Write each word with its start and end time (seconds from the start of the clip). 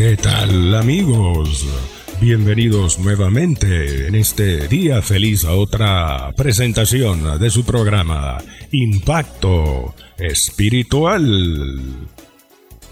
¿Qué 0.00 0.16
tal 0.16 0.74
amigos? 0.76 1.68
Bienvenidos 2.22 2.98
nuevamente 2.98 4.06
en 4.06 4.14
este 4.14 4.66
día 4.66 5.02
feliz 5.02 5.44
a 5.44 5.52
otra 5.52 6.32
presentación 6.34 7.38
de 7.38 7.50
su 7.50 7.66
programa 7.66 8.38
Impacto 8.72 9.94
Espiritual. 10.16 12.08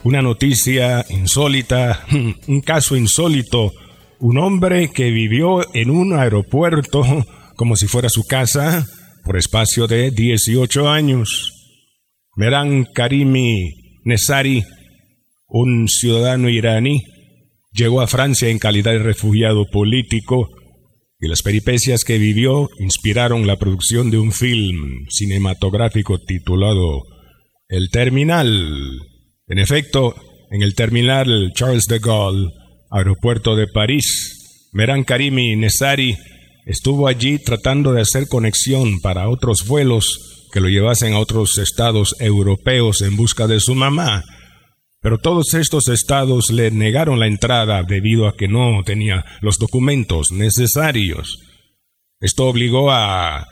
Una 0.04 0.20
noticia 0.20 1.02
insólita, 1.08 2.04
un 2.46 2.60
caso 2.60 2.94
insólito, 2.94 3.72
un 4.18 4.36
hombre 4.36 4.90
que 4.90 5.10
vivió 5.10 5.74
en 5.74 5.88
un 5.88 6.12
aeropuerto 6.12 7.24
como 7.56 7.76
si 7.76 7.86
fuera 7.86 8.10
su 8.10 8.24
casa 8.26 8.86
por 9.24 9.38
espacio 9.38 9.86
de 9.86 10.10
18 10.10 10.90
años. 10.90 11.54
Meran 12.36 12.84
Karimi 12.84 13.72
Nesari 14.04 14.62
un 15.48 15.88
ciudadano 15.88 16.48
iraní 16.48 17.02
llegó 17.72 18.00
a 18.00 18.06
Francia 18.06 18.48
en 18.48 18.58
calidad 18.58 18.92
de 18.92 18.98
refugiado 19.00 19.66
político 19.66 20.48
y 21.20 21.28
las 21.28 21.42
peripecias 21.42 22.04
que 22.04 22.18
vivió 22.18 22.68
inspiraron 22.78 23.46
la 23.46 23.56
producción 23.56 24.10
de 24.10 24.18
un 24.18 24.32
film 24.32 25.06
cinematográfico 25.08 26.18
titulado 26.18 27.02
El 27.68 27.90
Terminal. 27.90 29.00
En 29.48 29.58
efecto, 29.58 30.14
en 30.50 30.62
el 30.62 30.74
terminal 30.74 31.52
Charles 31.54 31.86
de 31.86 31.98
Gaulle, 31.98 32.48
aeropuerto 32.90 33.56
de 33.56 33.66
París, 33.66 34.68
Meran 34.72 35.04
Karimi 35.04 35.56
Nesari 35.56 36.16
estuvo 36.66 37.08
allí 37.08 37.38
tratando 37.38 37.92
de 37.92 38.02
hacer 38.02 38.28
conexión 38.28 39.00
para 39.00 39.28
otros 39.28 39.66
vuelos 39.66 40.46
que 40.52 40.60
lo 40.60 40.68
llevasen 40.68 41.14
a 41.14 41.18
otros 41.18 41.58
estados 41.58 42.14
europeos 42.20 43.02
en 43.02 43.16
busca 43.16 43.46
de 43.46 43.60
su 43.60 43.74
mamá, 43.74 44.22
pero 45.00 45.18
todos 45.18 45.54
estos 45.54 45.88
estados 45.88 46.50
le 46.50 46.70
negaron 46.70 47.20
la 47.20 47.26
entrada 47.26 47.82
debido 47.82 48.26
a 48.26 48.36
que 48.36 48.48
no 48.48 48.82
tenía 48.84 49.24
los 49.40 49.58
documentos 49.58 50.32
necesarios. 50.32 51.38
Esto 52.20 52.46
obligó 52.46 52.90
a 52.90 53.46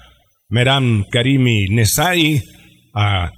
Meram 0.48 1.04
Karimi 1.10 1.68
Nesai 1.68 2.42
a 2.94 3.30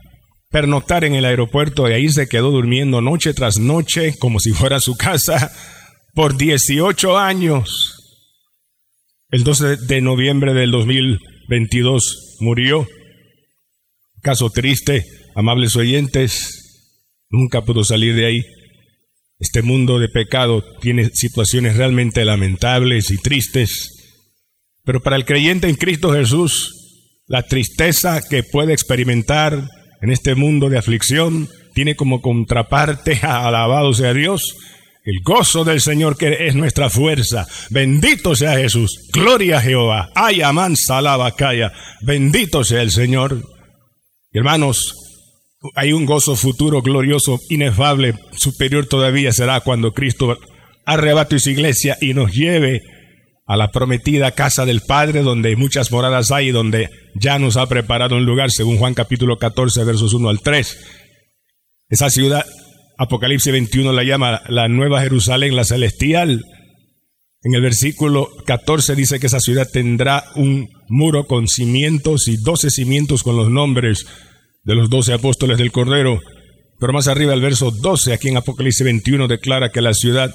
pernoctar 0.51 1.05
en 1.05 1.15
el 1.15 1.27
aeropuerto 1.27 1.89
y 1.89 1.93
ahí 1.93 2.09
se 2.09 2.29
quedó 2.29 2.51
durmiendo 2.51 3.01
noche 3.03 3.35
tras 3.35 3.59
noche 3.59 4.15
como 4.19 4.41
si 4.41 4.53
fuera 4.53 4.81
su 4.81 4.97
casa 4.97 5.53
por 6.15 6.37
18 6.37 7.19
años. 7.19 7.95
El 9.31 9.45
12 9.45 9.77
de 9.77 10.01
noviembre 10.01 10.55
del 10.55 10.71
2022 10.71 12.39
murió. 12.41 12.87
Caso 14.23 14.49
triste, 14.49 15.05
amables 15.35 15.77
oyentes, 15.77 16.68
Nunca 17.31 17.63
pudo 17.63 17.85
salir 17.85 18.15
de 18.15 18.27
ahí. 18.27 18.45
Este 19.39 19.63
mundo 19.63 19.99
de 19.99 20.09
pecado 20.09 20.65
tiene 20.81 21.11
situaciones 21.11 21.77
realmente 21.77 22.25
lamentables 22.25 23.11
y 23.11 23.19
tristes. 23.19 23.95
Pero 24.85 25.01
para 25.01 25.17
el 25.17 25.25
creyente 25.25 25.69
en 25.69 25.77
Cristo 25.77 26.13
Jesús, 26.13 27.23
la 27.27 27.43
tristeza 27.43 28.21
que 28.29 28.43
puede 28.43 28.73
experimentar 28.73 29.69
en 30.01 30.11
este 30.11 30.35
mundo 30.35 30.71
de 30.71 30.79
aflicción 30.79 31.49
tiene 31.75 31.95
como 31.95 32.21
contraparte, 32.21 33.21
alabado 33.23 33.93
sea 33.93 34.15
Dios, 34.15 34.57
el 35.05 35.21
gozo 35.23 35.65
del 35.65 35.81
Señor 35.81 36.17
que 36.17 36.49
es 36.49 36.55
nuestra 36.55 36.91
fuerza. 36.91 37.47
Bendito 37.71 38.35
sea 38.35 38.57
Jesús. 38.59 39.09
Gloria 39.13 39.59
a 39.59 39.63
Jehová. 39.63 40.11
Ay, 40.15 40.43
amán, 40.43 40.77
salaba. 40.77 41.35
Bendito 42.03 42.65
sea 42.65 42.83
el 42.83 42.91
Señor. 42.91 43.43
Hermanos, 44.33 45.08
hay 45.75 45.93
un 45.93 46.07
gozo 46.07 46.37
futuro 46.37 46.83
glorioso, 46.83 47.41
inefable, 47.49 48.15
superior 48.37 48.87
todavía 48.87 49.33
será 49.33 49.61
cuando 49.61 49.93
Cristo 49.93 50.39
arrebate 50.85 51.39
su 51.39 51.51
iglesia 51.51 51.97
y 52.01 52.15
nos 52.15 52.33
lleve 52.33 52.83
a 53.47 53.57
la 53.57 53.71
prometida 53.71 54.31
casa 54.33 54.67
del 54.67 54.83
Padre, 54.83 55.23
donde 55.23 55.57
muchas 55.57 55.91
moradas 55.91 56.31
hay, 56.31 56.51
donde 56.51 56.91
ya 57.15 57.39
nos 57.39 57.57
ha 57.57 57.67
preparado 57.67 58.17
un 58.17 58.27
lugar, 58.27 58.51
según 58.51 58.77
Juan 58.77 58.95
capítulo 58.95 59.39
14, 59.39 59.85
versos 59.85 60.13
1 60.13 60.29
al 60.29 60.41
3. 60.41 60.79
Esa 61.89 62.11
ciudad, 62.11 62.45
Apocalipsis 62.99 63.53
21 63.53 63.93
la 63.93 64.05
llama 64.05 64.43
la 64.49 64.69
Nueva 64.69 65.01
Jerusalén, 65.01 65.57
la 65.57 65.65
celestial. 65.65 66.45
En 67.43 67.55
el 67.55 67.63
versículo 67.63 68.29
14 68.45 68.95
dice 68.95 69.19
que 69.19 69.29
esa 69.29 69.41
ciudad 69.41 69.69
tendrá 69.73 70.25
un 70.35 70.69
muro 70.89 71.27
con 71.27 71.49
cimientos 71.49 72.29
y 72.29 72.37
doce 72.37 72.71
cimientos 72.71 73.23
con 73.23 73.37
los 73.37 73.49
nombres 73.49 74.07
de 74.69 74.75
los 74.75 74.91
doce 74.91 75.15
apóstoles 75.15 75.57
del 75.57 75.73
Cordero. 75.73 76.21
Pero 76.79 76.93
más 76.93 77.09
arriba, 77.09 77.33
el 77.33 77.41
verso 77.41 77.71
12, 77.71 78.13
aquí 78.13 78.29
en 78.29 78.37
Apocalipsis 78.37 78.85
21, 78.85 79.27
declara 79.27 79.71
que 79.71 79.81
la 79.81 79.95
ciudad 79.95 80.31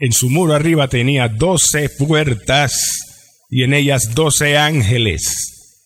en 0.00 0.12
su 0.12 0.28
muro 0.28 0.54
arriba 0.54 0.88
tenía 0.88 1.28
doce 1.28 1.88
puertas 1.88 3.44
y 3.48 3.62
en 3.62 3.74
ellas 3.74 4.12
doce 4.16 4.58
ángeles. 4.58 5.78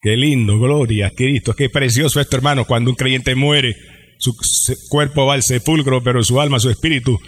Qué 0.00 0.16
lindo, 0.16 0.56
gloria 0.60 1.10
Cristo, 1.10 1.52
qué 1.52 1.68
precioso 1.68 2.20
esto, 2.20 2.36
hermano, 2.36 2.64
cuando 2.64 2.90
un 2.90 2.96
creyente 2.96 3.34
muere, 3.34 3.74
su 4.20 4.36
cuerpo 4.88 5.26
va 5.26 5.34
al 5.34 5.42
sepulcro, 5.42 6.00
pero 6.04 6.22
su 6.22 6.40
alma, 6.40 6.60
su 6.60 6.70
espíritu 6.70 7.18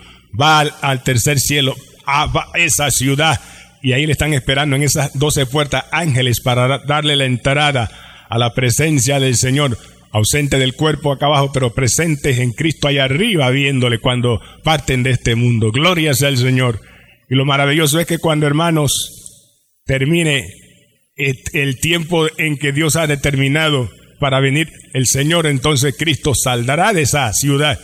va 0.41 0.61
al, 0.61 1.03
tercer 1.03 1.41
cielo, 1.41 1.75
a 2.07 2.31
esa 2.55 2.89
ciudad, 2.93 3.41
y 3.83 3.95
ahí 3.95 4.07
le 4.07 4.13
están 4.13 4.33
esperando 4.33 4.77
en 4.77 4.85
esas 4.85 5.19
doce 5.19 5.45
puertas 5.45 5.87
ángeles 5.91 6.41
para 6.41 6.79
darle 6.87 7.17
la 7.17 7.25
entrada 7.25 7.91
a 8.31 8.39
la 8.39 8.55
presencia 8.55 9.19
del 9.19 9.37
Señor, 9.37 9.77
ausente 10.13 10.57
del 10.57 10.75
cuerpo 10.75 11.13
acá 11.13 11.27
abajo, 11.27 11.51
pero 11.53 11.75
presentes 11.75 12.39
en 12.39 12.53
Cristo 12.53 12.89
allá 12.89 13.05
arriba, 13.05 13.51
viéndole 13.51 13.99
cuando 13.99 14.41
parten 14.63 15.03
de 15.03 15.11
este 15.11 15.35
mundo. 15.35 15.73
Gloria 15.73 16.15
sea 16.15 16.29
el 16.29 16.39
Señor. 16.39 16.81
Y 17.29 17.35
lo 17.35 17.45
maravilloso 17.45 17.99
es 17.99 18.07
que 18.07 18.19
cuando, 18.19 18.47
hermanos, 18.47 19.83
termine 19.85 20.47
el 21.17 21.81
tiempo 21.81 22.29
en 22.39 22.57
que 22.57 22.73
Dios 22.73 22.97
ha 22.97 23.07
determinado 23.07 23.91
para 24.21 24.41
venir 24.41 24.71
el 24.95 25.07
Señor, 25.07 25.47
entonces 25.47 25.97
Cristo 25.99 26.33
saldrá 26.35 26.93
de 26.93 27.03
esa 27.03 27.33
ciudad, 27.33 27.81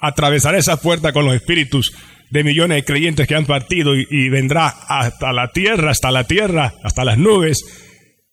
atravesará 0.00 0.58
esa 0.58 0.80
puerta 0.80 1.12
con 1.12 1.26
los 1.26 1.34
espíritus 1.34 1.92
de 2.30 2.44
millones 2.44 2.76
de 2.76 2.84
creyentes 2.84 3.28
que 3.28 3.34
han 3.34 3.46
partido 3.46 3.94
y, 3.94 4.06
y 4.10 4.28
vendrá 4.30 4.68
hasta 4.68 5.32
la 5.32 5.52
tierra, 5.52 5.90
hasta 5.90 6.10
la 6.10 6.24
tierra, 6.24 6.74
hasta 6.82 7.04
las 7.04 7.18
nubes 7.18 7.85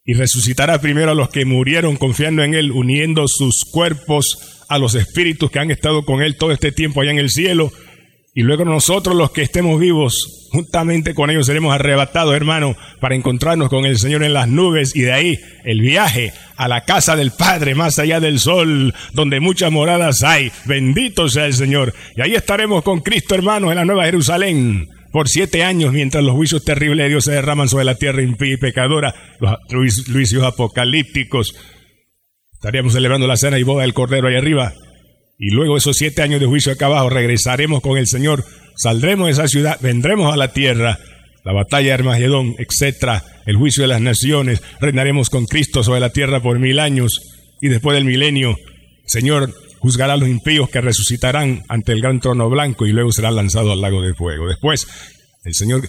y 0.06 0.14
resucitará 0.14 0.82
primero 0.82 1.12
a 1.12 1.16
los 1.16 1.30
que 1.30 1.46
murieron 1.46 1.96
confiando 1.96 2.44
en 2.44 2.54
Él, 2.54 2.72
uniendo 2.72 3.28
sus 3.28 3.64
cuerpos 3.66 4.66
a 4.68 4.78
los 4.78 4.96
espíritus 4.96 5.50
que 5.50 5.60
han 5.60 5.72
estado 5.72 6.04
con 6.04 6.22
Él 6.22 6.36
todo 6.36 6.52
este 6.52 6.72
tiempo 6.72 7.02
allá 7.02 7.12
en 7.12 7.20
el 7.20 7.30
cielo. 7.30 7.72
Y 8.36 8.42
luego 8.42 8.66
nosotros 8.66 9.16
los 9.16 9.32
que 9.32 9.44
estemos 9.44 9.80
vivos, 9.80 10.50
juntamente 10.52 11.14
con 11.14 11.30
ellos 11.30 11.46
seremos 11.46 11.74
arrebatados, 11.74 12.36
hermano, 12.36 12.76
para 13.00 13.16
encontrarnos 13.16 13.70
con 13.70 13.86
el 13.86 14.00
Señor 14.00 14.24
en 14.24 14.34
las 14.34 14.48
nubes 14.48 14.96
y 14.96 15.02
de 15.02 15.14
ahí 15.14 15.40
el 15.64 15.82
viaje 15.82 16.34
a 16.58 16.68
la 16.68 16.84
casa 16.84 17.16
del 17.16 17.32
Padre 17.32 17.76
más 17.76 18.00
allá 18.00 18.20
del 18.20 18.40
sol, 18.40 18.94
donde 19.14 19.40
muchas 19.40 19.72
moradas 19.72 20.24
hay. 20.24 20.52
Bendito 20.66 21.30
sea 21.30 21.46
el 21.46 21.54
Señor. 21.54 21.94
Y 22.18 22.22
ahí 22.22 22.34
estaremos 22.34 22.84
con 22.84 23.02
Cristo, 23.02 23.36
hermanos, 23.36 23.70
en 23.70 23.78
la 23.78 23.86
Nueva 23.86 24.06
Jerusalén 24.06 24.90
por 25.14 25.30
siete 25.30 25.64
años 25.64 25.94
mientras 25.94 26.24
los 26.24 26.34
juicios 26.34 26.66
terribles 26.66 27.06
de 27.06 27.10
Dios 27.10 27.26
se 27.26 27.34
derraman 27.34 27.70
sobre 27.70 27.86
la 27.86 27.96
tierra 27.96 28.24
impía 28.24 28.56
y 28.56 28.58
pecadora, 28.58 29.14
los 29.40 30.04
juicios 30.12 30.44
apocalípticos. 30.44 31.54
Estaríamos 32.52 32.94
celebrando 32.94 33.28
la 33.28 33.38
cena 33.38 33.60
y 33.60 33.64
boda 33.64 33.84
del 33.84 33.94
Cordero 33.94 34.28
ahí 34.28 34.36
arriba. 34.36 34.74
Y 35.38 35.52
luego 35.52 35.78
esos 35.78 35.98
siete 35.98 36.24
años 36.24 36.40
de 36.40 36.48
juicio 36.48 36.74
acá 36.74 36.88
abajo 36.88 37.12
regresaremos 37.12 37.82
con 37.82 38.00
el 38.00 38.08
Señor, 38.08 38.44
saldremos 38.76 39.28
de 39.28 39.34
esa 39.34 39.48
ciudad, 39.48 39.78
vendremos 39.82 40.34
a 40.34 40.38
la 40.38 40.52
tierra, 40.52 40.98
la 41.46 41.54
batalla 41.54 41.90
de 41.90 41.94
Armagedón, 41.94 42.56
etc., 42.58 43.22
el 43.46 43.56
juicio 43.56 43.84
de 43.84 43.90
las 43.90 44.02
naciones, 44.02 44.64
reinaremos 44.82 45.30
con 45.30 45.46
Cristo 45.46 45.84
sobre 45.84 46.00
la 46.00 46.10
tierra 46.10 46.42
por 46.42 46.58
mil 46.58 46.80
años 46.80 47.22
y 47.62 47.68
después 47.68 47.94
del 47.94 48.06
milenio, 48.06 48.56
Señor 49.06 49.54
juzgará 49.84 50.14
a 50.14 50.18
los 50.18 50.30
impíos 50.30 50.70
que 50.70 50.80
resucitarán 50.80 51.64
ante 51.68 51.92
el 51.92 52.00
gran 52.00 52.22
trono 52.22 52.50
blanco 52.50 52.86
y 52.86 52.94
luego 52.94 53.12
serán 53.12 53.36
lanzados 53.36 53.74
al 53.74 53.82
lago 53.82 54.02
de 54.02 54.14
fuego. 54.14 54.48
Después, 54.48 54.88
el 55.44 55.54
Señor 55.54 55.82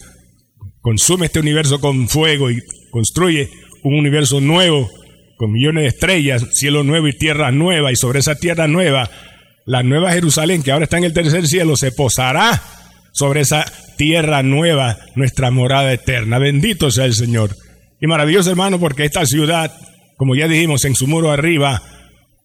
consume 0.81 1.27
este 1.27 1.39
universo 1.39 1.81
con 1.81 2.09
fuego 2.09 2.51
y 2.51 2.59
construye 2.91 3.49
un 3.85 3.95
universo 3.95 4.41
nuevo 4.41 4.91
con 5.37 5.53
millones 5.53 5.85
de 5.85 5.89
estrellas, 5.91 6.45
cielo 6.55 6.83
nuevo 6.83 7.07
y 7.07 7.17
tierra 7.17 7.53
nueva, 7.53 7.93
y 7.93 7.97
sobre 7.97 8.19
esa 8.19 8.35
tierra 8.35 8.67
nueva, 8.67 9.09
la 9.65 9.85
nueva 9.85 10.11
Jerusalén, 10.11 10.65
que 10.65 10.73
ahora 10.73 10.87
está 10.87 10.99
en 10.99 11.05
el 11.05 11.15
tercer 11.15 11.47
cielo, 11.47 11.77
se 11.77 11.93
posará 11.93 12.61
sobre 13.13 13.43
esa 13.43 13.65
tierra 13.97 14.43
nueva, 14.43 14.99
nuestra 15.15 15.53
morada 15.53 15.93
eterna. 15.93 16.41
Bendito 16.41 16.91
sea 16.91 17.05
el 17.05 17.15
Señor. 17.15 17.55
Y 18.01 18.09
maravilloso 18.09 18.51
hermano, 18.51 18.81
porque 18.81 19.05
esta 19.05 19.25
ciudad, 19.25 19.73
como 20.17 20.35
ya 20.35 20.49
dijimos, 20.49 20.85
en 20.85 20.97
su 20.97 21.07
muro 21.07 21.31
arriba, 21.31 21.81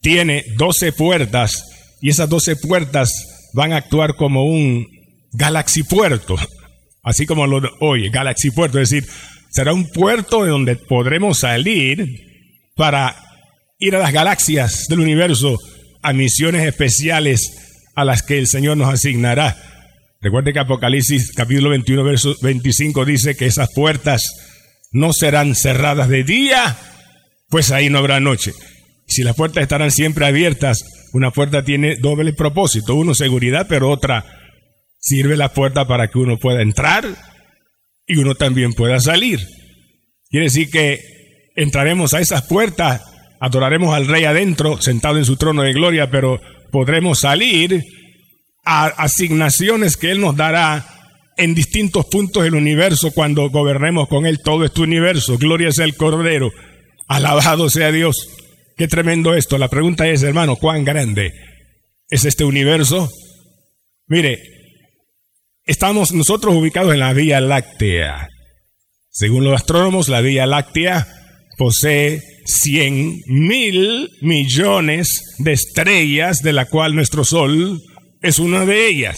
tiene 0.01 0.43
doce 0.57 0.91
puertas 0.91 1.63
y 2.01 2.09
esas 2.09 2.29
doce 2.29 2.55
puertas 2.55 3.11
van 3.53 3.73
a 3.73 3.77
actuar 3.77 4.15
como 4.15 4.45
un 4.45 4.87
Galaxy 5.31 5.83
Puerto, 5.83 6.35
así 7.03 7.25
como 7.25 7.47
lo 7.47 7.61
oye, 7.79 8.09
Galaxy 8.09 8.51
Puerto, 8.51 8.79
es 8.79 8.89
decir, 8.89 9.09
será 9.49 9.73
un 9.73 9.89
puerto 9.89 10.43
de 10.43 10.51
donde 10.51 10.75
podremos 10.75 11.39
salir 11.39 12.27
para 12.75 13.15
ir 13.79 13.95
a 13.95 13.99
las 13.99 14.13
galaxias 14.13 14.87
del 14.87 14.99
universo, 14.99 15.57
a 16.01 16.13
misiones 16.13 16.65
especiales 16.65 17.81
a 17.95 18.05
las 18.05 18.23
que 18.23 18.37
el 18.37 18.47
Señor 18.47 18.77
nos 18.77 18.93
asignará. 18.93 19.57
Recuerde 20.21 20.53
que 20.53 20.59
Apocalipsis 20.59 21.31
capítulo 21.33 21.69
21, 21.69 22.03
verso 22.03 22.35
25 22.41 23.05
dice 23.05 23.35
que 23.35 23.45
esas 23.45 23.69
puertas 23.73 24.23
no 24.91 25.13
serán 25.13 25.55
cerradas 25.55 26.09
de 26.09 26.23
día, 26.23 26.77
pues 27.49 27.71
ahí 27.71 27.89
no 27.89 27.99
habrá 27.99 28.19
noche. 28.19 28.51
Si 29.09 29.23
las 29.23 29.35
puertas 29.35 29.63
estarán 29.63 29.91
siempre 29.91 30.25
abiertas, 30.25 30.83
una 31.13 31.31
puerta 31.31 31.63
tiene 31.63 31.97
doble 31.97 32.31
propósito, 32.33 32.95
uno 32.95 33.15
seguridad, 33.15 33.65
pero 33.67 33.89
otra 33.89 34.23
sirve 34.99 35.35
la 35.35 35.53
puerta 35.53 35.87
para 35.87 36.09
que 36.09 36.19
uno 36.19 36.37
pueda 36.37 36.61
entrar 36.61 37.05
y 38.05 38.17
uno 38.17 38.35
también 38.35 38.73
pueda 38.73 38.99
salir. 38.99 39.39
Quiere 40.29 40.45
decir 40.45 40.69
que 40.69 40.99
entraremos 41.55 42.13
a 42.13 42.19
esas 42.19 42.43
puertas, 42.43 43.01
adoraremos 43.39 43.95
al 43.95 44.07
rey 44.07 44.25
adentro, 44.25 44.79
sentado 44.79 45.17
en 45.17 45.25
su 45.25 45.37
trono 45.37 45.63
de 45.63 45.73
gloria, 45.73 46.11
pero 46.11 46.39
podremos 46.71 47.19
salir 47.19 47.83
a 48.63 48.85
asignaciones 48.87 49.97
que 49.97 50.11
Él 50.11 50.21
nos 50.21 50.35
dará 50.35 50.85
en 51.37 51.55
distintos 51.55 52.05
puntos 52.05 52.43
del 52.43 52.53
universo 52.53 53.11
cuando 53.11 53.49
gobernemos 53.49 54.07
con 54.07 54.27
Él 54.27 54.39
todo 54.43 54.65
este 54.65 54.81
universo. 54.81 55.37
Gloria 55.39 55.71
sea 55.71 55.85
el 55.85 55.95
Cordero. 55.95 56.51
Alabado 57.07 57.69
sea 57.69 57.91
Dios. 57.91 58.29
Qué 58.79 58.87
tremendo 58.87 59.35
esto. 59.35 59.57
La 59.57 59.67
pregunta 59.67 60.07
es, 60.07 60.23
hermano, 60.23 60.55
¿cuán 60.55 60.85
grande 60.85 61.33
es 62.07 62.23
este 62.23 62.45
universo? 62.45 63.11
Mire, 64.07 64.39
estamos 65.65 66.13
nosotros 66.13 66.55
ubicados 66.55 66.93
en 66.93 67.01
la 67.01 67.11
Vía 67.11 67.41
Láctea. 67.41 68.29
Según 69.09 69.43
los 69.43 69.53
astrónomos, 69.53 70.07
la 70.07 70.21
Vía 70.21 70.45
Láctea 70.45 71.05
posee 71.57 72.21
100 72.45 73.23
mil 73.27 74.11
millones 74.21 75.35
de 75.39 75.51
estrellas, 75.51 76.41
de 76.41 76.53
la 76.53 76.63
cual 76.63 76.95
nuestro 76.95 77.25
Sol 77.25 77.81
es 78.21 78.39
una 78.39 78.65
de 78.65 78.87
ellas. 78.87 79.17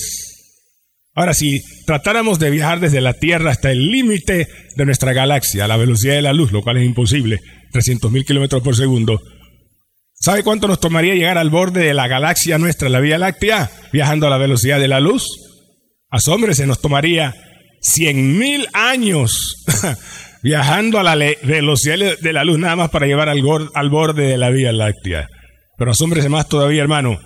Ahora, 1.13 1.35
si 1.35 1.61
tratáramos 1.85 2.39
de 2.39 2.49
viajar 2.49 2.79
desde 2.79 2.99
la 2.99 3.13
Tierra 3.13 3.51
hasta 3.51 3.69
el 3.69 3.91
límite 3.91 4.47
de 4.75 4.85
nuestra 4.85 5.13
galaxia, 5.13 5.65
a 5.65 5.67
la 5.67 5.77
velocidad 5.77 6.15
de 6.15 6.23
la 6.23 6.33
luz, 6.33 6.51
lo 6.51 6.63
cual 6.63 6.77
es 6.77 6.83
imposible, 6.83 7.41
300 7.71 8.11
mil 8.11 8.25
kilómetros 8.25 8.63
por 8.63 8.75
segundo, 8.75 9.21
¿sabe 10.21 10.43
cuánto 10.43 10.67
nos 10.67 10.79
tomaría 10.79 11.15
llegar 11.15 11.37
al 11.37 11.49
borde 11.49 11.83
de 11.83 11.93
la 11.93 12.07
galaxia 12.07 12.57
nuestra, 12.57 12.87
la 12.87 13.01
Vía 13.01 13.17
Láctea, 13.17 13.69
viajando 13.91 14.27
a 14.27 14.29
la 14.29 14.37
velocidad 14.37 14.79
de 14.79 14.87
la 14.87 14.99
luz? 15.01 15.25
Asómbrese, 16.09 16.65
nos 16.65 16.79
tomaría 16.79 17.35
100 17.81 18.37
mil 18.37 18.67
años 18.73 19.63
viajando 20.43 20.99
a 20.99 21.03
la 21.03 21.15
velocidad 21.43 22.17
de 22.19 22.33
la 22.33 22.43
luz 22.43 22.59
nada 22.59 22.75
más 22.75 22.89
para 22.89 23.07
llevar 23.07 23.29
al, 23.29 23.41
al 23.73 23.89
borde 23.89 24.27
de 24.27 24.37
la 24.37 24.49
Vía 24.49 24.71
Láctea. 24.71 25.27
Pero 25.77 25.91
asómbrese 25.91 26.29
más 26.29 26.47
todavía, 26.47 26.81
hermano. 26.81 27.19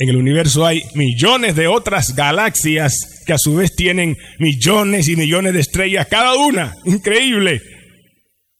En 0.00 0.08
el 0.08 0.16
universo 0.16 0.64
hay 0.64 0.82
millones 0.94 1.56
de 1.56 1.66
otras 1.66 2.14
galaxias 2.14 3.24
que 3.26 3.32
a 3.32 3.38
su 3.38 3.56
vez 3.56 3.74
tienen 3.74 4.16
millones 4.38 5.08
y 5.08 5.16
millones 5.16 5.54
de 5.54 5.60
estrellas 5.60 6.06
cada 6.08 6.36
una. 6.36 6.72
Increíble. 6.84 7.60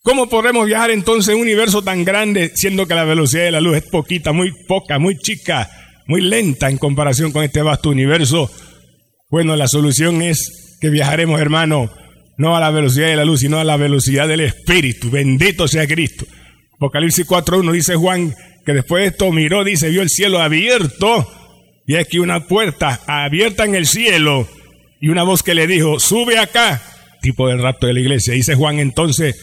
¿Cómo 0.03 0.29
podemos 0.29 0.67
viajar 0.67 0.91
entonces 0.91 1.31
en 1.31 1.37
un 1.37 1.43
universo 1.43 1.83
tan 1.83 2.05
grande 2.05 2.53
siendo 2.55 2.87
que 2.87 2.95
la 2.95 3.05
velocidad 3.05 3.45
de 3.45 3.51
la 3.51 3.61
luz 3.61 3.79
es 3.79 3.83
poquita, 3.85 4.33
muy 4.33 4.53
poca, 4.67 4.99
muy 4.99 5.19
chica, 5.19 5.69
muy 6.07 6.21
lenta 6.21 6.71
en 6.71 6.79
comparación 6.79 7.33
con 7.33 7.45
este 7.45 7.63
vasto 7.63 7.91
universo? 7.91 8.51
Bueno, 9.31 9.57
la 9.57 9.69
solución 9.69 10.23
es 10.23 10.79
que 10.81 10.89
viajaremos, 10.89 11.41
hermano, 11.41 11.91
no 12.39 12.57
a 12.57 12.61
la 12.61 12.71
velocidad 12.71 13.09
de 13.09 13.17
la 13.17 13.25
luz, 13.25 13.41
sino 13.41 13.59
a 13.59 13.65
la 13.65 13.77
velocidad 13.77 14.29
del 14.29 14.41
Espíritu. 14.41 15.11
Bendito 15.11 15.67
sea 15.67 15.87
Cristo. 15.87 16.25
Apocalipsis 16.75 17.27
4.1 17.27 17.73
dice 17.73 17.97
Juan 17.97 18.33
que 18.65 18.73
después 18.73 19.03
de 19.03 19.09
esto 19.09 19.33
miró, 19.33 19.65
dice, 19.65 19.89
vio 19.89 20.03
el 20.03 20.09
cielo 20.09 20.41
abierto 20.41 21.27
y 21.87 21.97
aquí 21.97 22.19
una 22.19 22.47
puerta 22.47 23.01
abierta 23.07 23.65
en 23.65 23.75
el 23.75 23.87
cielo 23.87 24.47
y 25.01 25.09
una 25.09 25.25
voz 25.25 25.43
que 25.43 25.55
le 25.55 25.67
dijo, 25.67 25.99
sube 25.99 26.39
acá, 26.39 26.81
tipo 27.21 27.49
del 27.49 27.63
rato 27.63 27.87
de 27.87 27.95
la 27.95 28.01
iglesia. 28.01 28.35
Dice 28.35 28.55
Juan 28.55 28.79
entonces, 28.79 29.37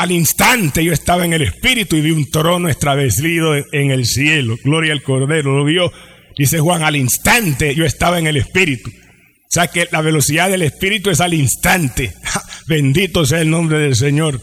al 0.00 0.12
instante 0.12 0.84
yo 0.84 0.92
estaba 0.92 1.24
en 1.24 1.32
el 1.32 1.42
Espíritu 1.42 1.96
y 1.96 2.00
vi 2.00 2.10
un 2.10 2.30
trono 2.30 2.68
establecido 2.68 3.54
en 3.72 3.90
el 3.90 4.06
cielo. 4.06 4.56
Gloria 4.64 4.92
al 4.92 5.02
Cordero, 5.02 5.56
lo 5.56 5.64
vio. 5.64 5.92
Dice 6.36 6.58
Juan, 6.58 6.82
al 6.82 6.96
instante 6.96 7.74
yo 7.74 7.84
estaba 7.84 8.18
en 8.18 8.26
el 8.26 8.36
Espíritu. 8.36 8.90
O 8.90 9.52
sea 9.52 9.66
que 9.66 9.88
la 9.90 10.00
velocidad 10.00 10.48
del 10.48 10.62
Espíritu 10.62 11.10
es 11.10 11.20
al 11.20 11.34
instante. 11.34 12.12
Bendito 12.66 13.26
sea 13.26 13.40
el 13.40 13.50
nombre 13.50 13.78
del 13.78 13.96
Señor. 13.96 14.40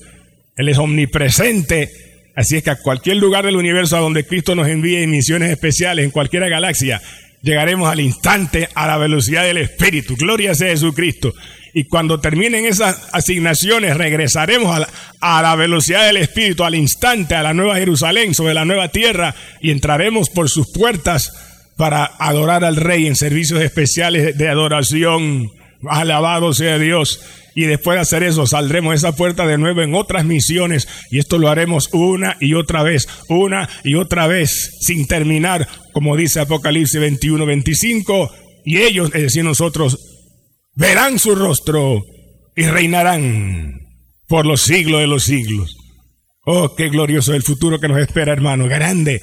Él 0.55 0.69
es 0.69 0.77
omnipresente 0.77 1.89
Así 2.37 2.55
es 2.55 2.61
que 2.61 2.69
a 2.69 2.75
cualquier 2.75 3.17
lugar 3.17 3.45
del 3.45 3.55
universo 3.55 3.97
a 3.97 3.99
donde 3.99 4.23
Cristo 4.23 4.53
nos 4.53 4.67
envíe 4.67 5.01
en 5.01 5.09
misiones 5.09 5.49
especiales, 5.49 6.05
en 6.05 6.11
cualquier 6.11 6.47
galaxia, 6.47 7.01
llegaremos 7.41 7.89
al 7.89 7.99
instante 7.99 8.69
a 8.75 8.85
la 8.85 8.97
velocidad 8.99 9.43
del 9.43 9.57
Espíritu. 9.57 10.15
Gloria 10.15 10.53
sea 10.53 10.67
Jesucristo. 10.67 11.33
Y 11.77 11.83
cuando 11.83 12.19
terminen 12.19 12.65
esas 12.65 13.07
asignaciones, 13.11 13.97
regresaremos 13.97 14.75
a 14.75 14.79
la, 14.79 14.89
a 15.21 15.43
la, 15.43 15.55
velocidad 15.55 16.07
del 16.07 16.17
Espíritu, 16.17 16.63
al 16.63 16.73
instante, 16.73 17.35
a 17.35 17.43
la 17.43 17.53
nueva 17.53 17.75
Jerusalén, 17.75 18.33
sobre 18.33 18.55
la 18.55 18.65
nueva 18.65 18.87
tierra, 18.87 19.35
y 19.61 19.69
entraremos 19.69 20.31
por 20.31 20.49
sus 20.49 20.71
puertas 20.71 21.31
para 21.77 22.03
adorar 22.17 22.65
al 22.65 22.77
Rey 22.77 23.05
en 23.05 23.15
servicios 23.15 23.61
especiales 23.61 24.35
de 24.39 24.49
adoración. 24.49 25.51
Alabado 25.87 26.51
sea 26.51 26.79
Dios. 26.79 27.21
Y 27.53 27.65
después 27.65 27.97
de 27.97 28.01
hacer 28.01 28.23
eso, 28.23 28.47
saldremos 28.47 28.95
esa 28.95 29.15
puerta 29.15 29.45
de 29.45 29.59
nuevo 29.59 29.83
en 29.83 29.93
otras 29.93 30.25
misiones. 30.25 30.87
Y 31.11 31.19
esto 31.19 31.37
lo 31.37 31.47
haremos 31.47 31.89
una 31.93 32.37
y 32.39 32.55
otra 32.55 32.81
vez, 32.81 33.07
una 33.29 33.69
y 33.83 33.93
otra 33.93 34.25
vez, 34.25 34.79
sin 34.81 35.05
terminar, 35.05 35.67
como 35.93 36.17
dice 36.17 36.39
Apocalipsis 36.39 36.99
21, 36.99 37.45
25. 37.45 38.31
Y 38.65 38.79
ellos, 38.79 39.11
es 39.13 39.21
decir, 39.21 39.43
nosotros, 39.43 40.16
verán 40.77 41.17
su 41.19 41.35
rostro 41.35 42.03
y 42.55 42.63
reinarán 42.63 43.79
por 44.27 44.45
los 44.45 44.61
siglos 44.61 45.01
de 45.01 45.07
los 45.07 45.23
siglos. 45.23 45.75
Oh, 46.45 46.75
qué 46.75 46.89
glorioso 46.89 47.33
el 47.33 47.43
futuro 47.43 47.79
que 47.79 47.89
nos 47.89 47.99
espera, 47.99 48.31
hermano, 48.31 48.67
grande. 48.67 49.21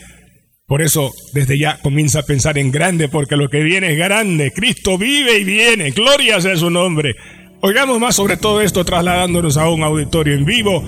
Por 0.67 0.83
eso, 0.83 1.13
desde 1.33 1.59
ya 1.59 1.79
comienza 1.81 2.21
a 2.21 2.23
pensar 2.25 2.59
en 2.59 2.71
grande, 2.71 3.09
porque 3.09 3.37
lo 3.37 3.49
que 3.49 3.63
viene 3.63 3.93
es 3.93 3.99
grande. 3.99 4.51
Cristo 4.51 4.99
vive 4.99 5.39
y 5.39 5.45
viene. 5.45 5.91
Gloria 5.91 6.41
sea 6.41 6.57
su 6.57 6.71
nombre. 6.71 7.15
Oigamos 7.61 7.99
más 7.99 8.17
sobre 8.17 8.37
todo 8.37 8.61
esto 8.61 8.85
trasladándonos 8.85 9.57
a 9.57 9.69
un 9.71 9.83
auditorio 9.83 10.35
en 10.35 10.45
vivo 10.45 10.85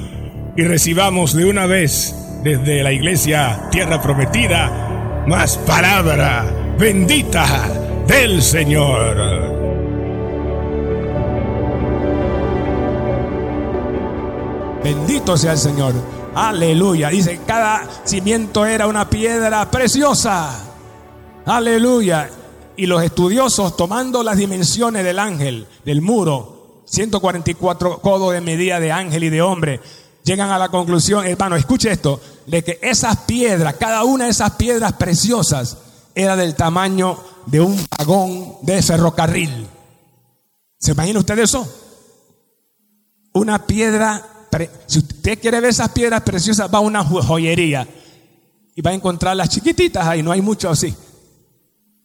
y 0.56 0.62
recibamos 0.62 1.34
de 1.34 1.46
una 1.46 1.66
vez 1.66 2.14
desde 2.42 2.82
la 2.82 2.92
iglesia 2.92 3.68
Tierra 3.70 4.02
Prometida 4.02 5.24
más 5.26 5.56
palabra 5.58 6.74
bendita 6.78 8.04
del 8.06 8.42
Señor. 8.42 9.55
Bendito 14.86 15.36
sea 15.36 15.50
el 15.50 15.58
Señor. 15.58 15.94
Aleluya. 16.32 17.08
Dice, 17.08 17.40
cada 17.44 17.90
cimiento 18.04 18.64
era 18.64 18.86
una 18.86 19.10
piedra 19.10 19.68
preciosa. 19.68 20.64
Aleluya. 21.44 22.30
Y 22.76 22.86
los 22.86 23.02
estudiosos, 23.02 23.76
tomando 23.76 24.22
las 24.22 24.36
dimensiones 24.36 25.02
del 25.02 25.18
ángel, 25.18 25.66
del 25.84 26.02
muro, 26.02 26.82
144 26.84 27.98
codos 27.98 28.32
de 28.32 28.40
medida 28.40 28.78
de 28.78 28.92
ángel 28.92 29.24
y 29.24 29.28
de 29.28 29.42
hombre, 29.42 29.80
llegan 30.22 30.50
a 30.50 30.58
la 30.58 30.68
conclusión, 30.68 31.26
hermano, 31.26 31.56
escuche 31.56 31.90
esto, 31.90 32.20
de 32.46 32.62
que 32.62 32.78
esas 32.80 33.16
piedras, 33.22 33.74
cada 33.74 34.04
una 34.04 34.26
de 34.26 34.30
esas 34.30 34.52
piedras 34.52 34.92
preciosas, 34.92 35.78
era 36.14 36.36
del 36.36 36.54
tamaño 36.54 37.18
de 37.46 37.60
un 37.60 37.76
vagón 37.98 38.58
de 38.62 38.80
ferrocarril. 38.80 39.66
¿Se 40.78 40.92
imagina 40.92 41.18
usted 41.18 41.40
eso? 41.40 41.66
Una 43.32 43.66
piedra, 43.66 44.35
si 44.86 44.98
usted 44.98 45.38
quiere 45.38 45.60
ver 45.60 45.70
esas 45.70 45.90
piedras 45.90 46.22
preciosas, 46.22 46.72
va 46.72 46.78
a 46.78 46.82
una 46.82 47.04
joyería 47.04 47.86
y 48.74 48.82
va 48.82 48.90
a 48.90 48.94
encontrar 48.94 49.36
las 49.36 49.48
chiquititas 49.48 50.06
ahí, 50.06 50.22
no 50.22 50.32
hay 50.32 50.42
mucho 50.42 50.68
así. 50.68 50.94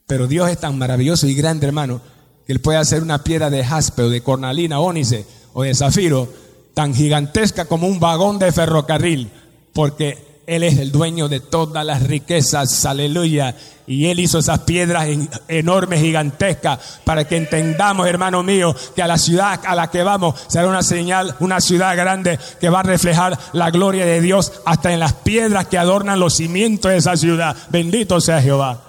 Pero 0.07 0.27
Dios 0.27 0.49
es 0.49 0.59
tan 0.59 0.77
maravilloso 0.77 1.27
y 1.27 1.33
grande, 1.33 1.67
hermano, 1.67 2.01
él 2.47 2.59
puede 2.59 2.77
hacer 2.77 3.01
una 3.01 3.23
piedra 3.23 3.49
de 3.49 3.63
jaspe 3.63 4.03
o 4.03 4.09
de 4.09 4.21
cornalina, 4.21 4.79
ónice 4.79 5.25
o 5.53 5.63
de 5.63 5.75
zafiro 5.75 6.27
tan 6.73 6.93
gigantesca 6.93 7.65
como 7.65 7.87
un 7.87 7.99
vagón 7.99 8.39
de 8.39 8.51
ferrocarril, 8.51 9.29
porque 9.73 10.30
Él 10.47 10.63
es 10.63 10.79
el 10.79 10.91
dueño 10.91 11.29
de 11.29 11.39
todas 11.39 11.85
las 11.85 12.03
riquezas, 12.03 12.85
aleluya. 12.85 13.55
Y 13.87 14.07
Él 14.07 14.19
hizo 14.19 14.39
esas 14.39 14.59
piedras 14.59 15.07
enormes, 15.47 16.01
gigantescas, 16.01 16.99
para 17.03 17.25
que 17.25 17.37
entendamos, 17.37 18.07
hermano 18.07 18.41
mío, 18.41 18.75
que 18.95 19.01
a 19.01 19.07
la 19.07 19.17
ciudad 19.17 19.59
a 19.65 19.75
la 19.75 19.89
que 19.89 20.03
vamos 20.03 20.35
será 20.47 20.67
una 20.67 20.83
señal, 20.83 21.35
una 21.39 21.61
ciudad 21.61 21.95
grande 21.95 22.39
que 22.59 22.69
va 22.69 22.79
a 22.79 22.83
reflejar 22.83 23.37
la 23.53 23.69
gloria 23.69 24.05
de 24.05 24.21
Dios 24.21 24.51
hasta 24.65 24.93
en 24.93 24.99
las 24.99 25.13
piedras 25.13 25.67
que 25.67 25.77
adornan 25.77 26.19
los 26.19 26.35
cimientos 26.35 26.91
de 26.91 26.97
esa 26.97 27.17
ciudad. 27.17 27.55
Bendito 27.69 28.19
sea 28.21 28.41
Jehová. 28.41 28.81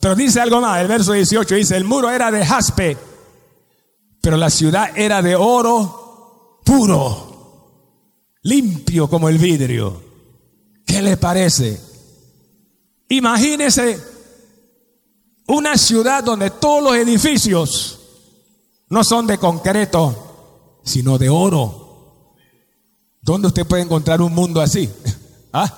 Pero 0.00 0.14
dice 0.16 0.40
algo 0.40 0.60
más, 0.60 0.80
el 0.80 0.88
verso 0.88 1.12
18 1.12 1.54
dice, 1.54 1.76
el 1.76 1.84
muro 1.84 2.10
era 2.10 2.30
de 2.30 2.44
jaspe, 2.44 2.96
pero 4.20 4.36
la 4.36 4.50
ciudad 4.50 4.90
era 4.96 5.22
de 5.22 5.36
oro 5.36 6.60
puro, 6.64 8.38
limpio 8.42 9.08
como 9.08 9.28
el 9.28 9.38
vidrio. 9.38 10.11
¿Qué 10.92 11.00
le 11.00 11.16
parece? 11.16 11.80
Imagínese 13.08 13.98
una 15.46 15.78
ciudad 15.78 16.22
donde 16.22 16.50
todos 16.50 16.82
los 16.82 16.96
edificios 16.96 17.98
no 18.90 19.02
son 19.02 19.26
de 19.26 19.38
concreto, 19.38 20.80
sino 20.84 21.16
de 21.16 21.30
oro. 21.30 22.18
¿Dónde 23.22 23.48
usted 23.48 23.64
puede 23.66 23.84
encontrar 23.84 24.20
un 24.20 24.34
mundo 24.34 24.60
así? 24.60 24.86
¿Ah? 25.54 25.72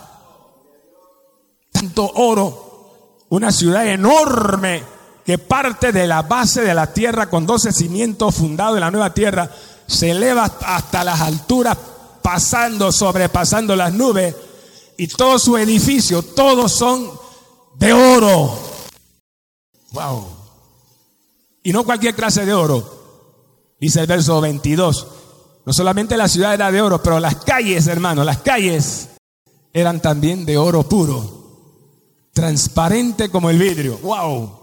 Tanto 1.71 2.11
oro, 2.17 3.27
una 3.29 3.53
ciudad 3.53 3.87
enorme 3.87 4.83
que 5.25 5.39
parte 5.39 5.93
de 5.93 6.09
la 6.09 6.23
base 6.23 6.63
de 6.63 6.75
la 6.75 6.93
tierra 6.93 7.31
con 7.31 7.47
12 7.47 7.71
cimientos 7.71 8.35
fundados 8.35 8.79
en 8.79 8.81
la 8.81 8.91
nueva 8.91 9.15
tierra, 9.15 9.49
se 9.87 10.11
eleva 10.11 10.51
hasta 10.67 11.05
las 11.05 11.21
alturas, 11.21 11.79
pasando, 12.21 12.91
sobrepasando 12.91 13.77
las 13.77 13.93
nubes 13.93 14.35
y 14.97 15.09
todo 15.09 15.39
su 15.39 15.57
edificio, 15.57 16.23
todos 16.23 16.73
son 16.73 17.11
de 17.77 17.93
oro. 17.93 18.59
Wow. 19.93 20.27
Y 21.63 21.73
no 21.73 21.85
cualquier 21.85 22.15
clase 22.15 22.45
de 22.45 22.53
oro. 22.53 23.75
Dice 23.81 24.01
el 24.01 24.07
verso 24.07 24.41
22. 24.41 25.07
No 25.67 25.73
solamente 25.73 26.17
la 26.17 26.29
ciudad 26.29 26.55
era 26.55 26.71
de 26.71 26.83
oro, 26.83 27.03
pero 27.03 27.19
las 27.19 27.37
calles, 27.37 27.87
hermano, 27.87 28.23
las 28.23 28.39
calles 28.39 29.09
eran 29.73 30.01
también 30.01 30.45
de 30.45 30.57
oro 30.59 30.83
puro. 30.83 31.43
Transparente 32.33 33.31
como 33.31 33.51
el 33.51 33.59
vidrio. 33.59 33.99
Wow. 33.99 34.61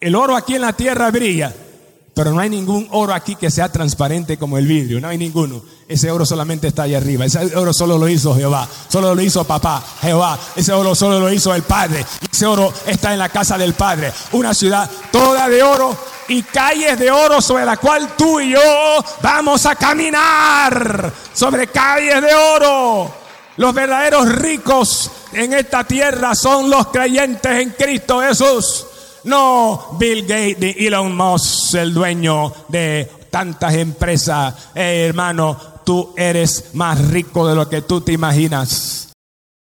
El 0.00 0.14
oro 0.16 0.36
aquí 0.36 0.56
en 0.56 0.62
la 0.62 0.72
tierra 0.72 1.10
brilla. 1.10 1.54
Pero 2.14 2.30
no 2.32 2.40
hay 2.40 2.50
ningún 2.50 2.88
oro 2.90 3.14
aquí 3.14 3.36
que 3.36 3.50
sea 3.50 3.72
transparente 3.72 4.36
como 4.36 4.58
el 4.58 4.66
vidrio, 4.66 5.00
no 5.00 5.08
hay 5.08 5.16
ninguno. 5.16 5.62
Ese 5.88 6.10
oro 6.10 6.26
solamente 6.26 6.68
está 6.68 6.82
ahí 6.82 6.94
arriba. 6.94 7.24
Ese 7.24 7.56
oro 7.56 7.72
solo 7.72 7.96
lo 7.96 8.06
hizo 8.06 8.34
Jehová, 8.34 8.68
solo 8.88 9.14
lo 9.14 9.22
hizo 9.22 9.44
papá, 9.44 9.82
Jehová. 10.02 10.38
Ese 10.54 10.72
oro 10.72 10.94
solo 10.94 11.18
lo 11.20 11.32
hizo 11.32 11.54
el 11.54 11.62
Padre. 11.62 12.04
Ese 12.30 12.44
oro 12.44 12.70
está 12.86 13.14
en 13.14 13.18
la 13.18 13.30
casa 13.30 13.56
del 13.56 13.72
Padre. 13.72 14.12
Una 14.32 14.52
ciudad 14.52 14.90
toda 15.10 15.48
de 15.48 15.62
oro 15.62 15.96
y 16.28 16.42
calles 16.42 16.98
de 16.98 17.10
oro 17.10 17.40
sobre 17.40 17.64
la 17.64 17.78
cual 17.78 18.14
tú 18.16 18.40
y 18.40 18.50
yo 18.50 19.04
vamos 19.22 19.64
a 19.64 19.74
caminar. 19.74 21.12
Sobre 21.32 21.68
calles 21.68 22.20
de 22.20 22.34
oro. 22.34 23.14
Los 23.56 23.74
verdaderos 23.74 24.28
ricos 24.36 25.10
en 25.32 25.54
esta 25.54 25.84
tierra 25.84 26.34
son 26.34 26.68
los 26.68 26.88
creyentes 26.88 27.52
en 27.52 27.70
Cristo 27.70 28.20
Jesús. 28.20 28.86
No 29.24 29.96
Bill 29.98 30.22
Gates 30.22 30.58
ni 30.58 30.86
Elon 30.86 31.16
Musk, 31.16 31.74
el 31.74 31.94
dueño 31.94 32.52
de 32.68 33.10
tantas 33.30 33.74
empresas. 33.74 34.54
Hermano, 34.74 35.56
tú 35.84 36.12
eres 36.16 36.74
más 36.74 37.08
rico 37.08 37.46
de 37.46 37.54
lo 37.54 37.68
que 37.68 37.82
tú 37.82 38.00
te 38.00 38.12
imaginas. 38.12 39.12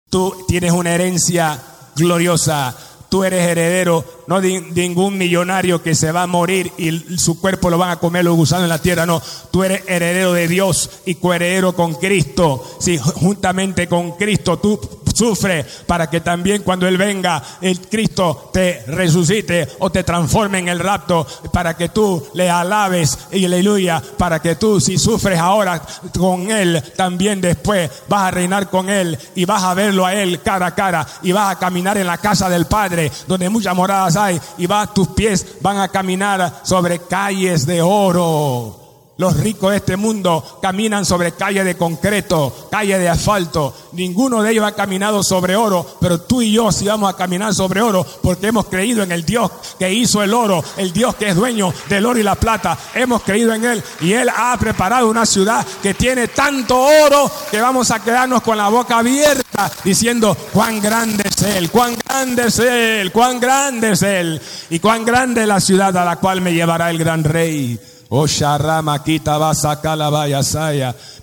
Tú 0.10 0.46
tienes 0.48 0.72
una 0.72 0.92
herencia 0.94 1.60
gloriosa. 1.96 2.76
Tú 3.10 3.24
eres 3.24 3.48
heredero, 3.48 4.04
no 4.26 4.42
de 4.42 4.60
ningún 4.60 5.20
millonario 5.20 5.84
que 5.84 5.94
se 5.94 6.12
va 6.12 6.24
a 6.24 6.28
morir 6.28 6.72
y 6.80 7.20
su 7.20 7.40
cuerpo 7.40 7.70
lo 7.70 7.78
van 7.78 7.92
a 7.92 8.00
comer 8.00 8.26
los 8.26 8.36
gusanos 8.36 8.64
en 8.64 8.70
la 8.70 8.82
tierra. 8.82 9.06
No, 9.06 9.22
tú 9.52 9.64
eres 9.64 9.84
heredero 9.88 10.34
de 10.34 10.48
Dios 10.48 10.90
y 11.06 11.16
coheredero 11.16 11.74
con 11.74 11.94
Cristo. 11.94 12.64
Si 12.80 12.98
juntamente 12.98 13.88
con 13.88 14.14
Cristo 14.14 14.58
tú 14.58 14.80
sufre 15.13 15.65
para 15.86 16.10
que 16.10 16.22
también 16.22 16.63
cuando 16.63 16.88
Él 16.88 16.98
venga, 16.98 17.41
el 17.62 17.79
Cristo 17.82 18.50
te 18.51 18.84
resucite 18.88 19.67
o 19.79 19.89
te 19.89 20.03
transforme 20.03 20.60
en 20.60 20.67
el 20.70 20.79
rapto, 20.79 21.25
para 21.51 21.75
que 21.75 21.89
tú 21.89 22.27
le 22.34 22.50
alabes 22.50 23.17
y 23.32 23.46
aleluya, 23.46 24.01
para 24.17 24.39
que 24.39 24.55
tú 24.55 24.79
si 24.79 24.98
sufres 24.98 25.39
ahora 25.39 25.82
con 26.17 26.51
Él, 26.51 26.82
también 26.96 27.41
después 27.41 27.89
vas 28.08 28.24
a 28.24 28.32
reinar 28.32 28.70
con 28.70 28.89
Él 28.89 29.17
y 29.36 29.46
vas 29.46 29.63
a 29.63 29.74
verlo 29.74 30.05
a 30.05 30.13
Él 30.13 30.41
cara 30.41 30.67
a 30.67 30.75
cara 30.75 31.08
y 31.22 31.32
vas 31.32 31.51
a 31.51 31.60
caminar 31.60 31.98
en 31.98 32.08
la 32.08 32.17
casa 32.17 32.50
del 32.50 32.65
Padre, 32.65 33.12
donde 33.27 33.50
muchas 33.50 33.75
moradas 33.75 34.15
hay, 34.15 34.39
y 34.58 34.67
vas, 34.67 34.93
tus 34.93 35.10
pies 35.10 35.46
van 35.62 35.77
a 35.77 35.88
caminar 35.88 36.62
sobre 36.63 37.00
calles 37.00 37.65
de 37.65 37.82
oro. 37.82 38.83
Los 39.17 39.38
ricos 39.38 39.70
de 39.70 39.77
este 39.77 39.96
mundo 39.96 40.58
caminan 40.60 41.05
sobre 41.05 41.34
calle 41.34 41.63
de 41.63 41.77
concreto, 41.77 42.67
calle 42.72 42.98
de 42.98 43.08
asfalto. 43.08 43.72
Ninguno 43.91 44.41
de 44.41 44.51
ellos 44.51 44.65
ha 44.65 44.72
caminado 44.72 45.22
sobre 45.22 45.55
oro, 45.55 45.86
pero 46.01 46.22
tú 46.22 46.41
y 46.41 46.53
yo 46.53 46.72
sí 46.72 46.86
vamos 46.86 47.13
a 47.13 47.15
caminar 47.15 47.53
sobre 47.53 47.84
oro 47.84 48.03
porque 48.24 48.48
hemos 48.48 48.65
creído 48.65 49.03
en 49.03 49.12
el 49.12 49.24
Dios 49.24 49.51
que 49.77 49.93
hizo 49.93 50.24
el 50.24 50.34
oro, 50.34 50.63
el 50.77 50.91
Dios 50.91 51.13
que 51.13 51.29
es 51.29 51.36
dueño 51.36 51.72
del 51.89 52.08
oro 52.08 52.17
y 52.17 52.24
la 52.24 52.34
plata. 52.34 52.75
Hemos 52.96 53.22
creído 53.22 53.53
en 53.53 53.65
Él 53.65 53.84
y 54.01 54.13
Él 54.13 54.29
ha 54.36 54.58
preparado 54.58 55.08
una 55.08 55.27
ciudad 55.27 55.63
que 55.84 55.93
tiene 55.93 56.29
tanto 56.29 56.75
oro 56.75 57.29
que 57.51 57.62
vamos 57.62 57.91
a 57.91 58.03
quedarnos 58.03 58.41
con 58.41 58.58
la 58.58 58.70
boca 58.70 58.98
abierta 58.98 59.72
diciendo 59.84 60.36
cuán 60.51 60.82
grande 60.82 61.24
es 61.29 61.39
Él, 61.43 61.70
cuán 61.70 61.96
grande 62.03 62.48
es 62.48 62.58
Él, 62.58 63.12
cuán 63.12 63.39
grande 63.39 63.91
es 63.91 64.01
Él 64.01 64.41
y 64.72 64.79
cuán 64.79 65.05
grande 65.05 65.43
es 65.43 65.48
la 65.48 65.60
ciudad 65.60 65.96
a 65.96 66.03
la 66.03 66.15
cual 66.15 66.41
me 66.41 66.51
llevará 66.51 66.89
el 66.89 66.98
gran 66.98 67.24
rey. 67.24 67.79
Oh. 68.15 68.27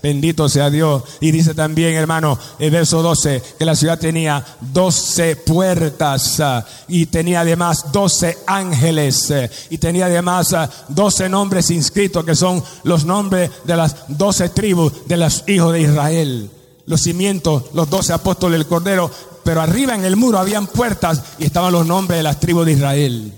Bendito 0.03 0.49
sea 0.49 0.69
Dios. 0.69 1.03
Y 1.21 1.31
dice 1.31 1.53
también, 1.53 1.95
hermano, 1.95 2.37
el 2.59 2.69
verso 2.69 3.01
12, 3.01 3.41
que 3.57 3.63
la 3.63 3.75
ciudad 3.75 3.97
tenía 3.97 4.43
12 4.59 5.37
puertas 5.37 6.41
ah, 6.41 6.65
y 6.89 7.05
tenía 7.05 7.41
además 7.41 7.93
12 7.93 8.39
ángeles 8.45 9.31
eh, 9.31 9.49
y 9.69 9.77
tenía 9.77 10.07
además 10.07 10.53
12 10.89 11.23
ah, 11.23 11.29
nombres 11.29 11.71
inscritos 11.71 12.25
que 12.25 12.35
son 12.35 12.61
los 12.83 13.05
nombres 13.05 13.51
de 13.63 13.77
las 13.77 13.95
12 14.09 14.49
tribus 14.49 15.07
de 15.07 15.15
los 15.15 15.45
hijos 15.47 15.71
de 15.71 15.81
Israel. 15.83 16.51
Los 16.87 17.03
cimientos, 17.03 17.63
los 17.73 17.89
12 17.89 18.11
apóstoles 18.11 18.59
del 18.59 18.67
Cordero, 18.67 19.09
pero 19.45 19.61
arriba 19.61 19.95
en 19.95 20.03
el 20.03 20.17
muro 20.17 20.39
habían 20.39 20.67
puertas 20.67 21.21
y 21.39 21.45
estaban 21.45 21.71
los 21.71 21.85
nombres 21.85 22.19
de 22.19 22.23
las 22.23 22.41
tribus 22.41 22.65
de 22.65 22.73
Israel. 22.73 23.33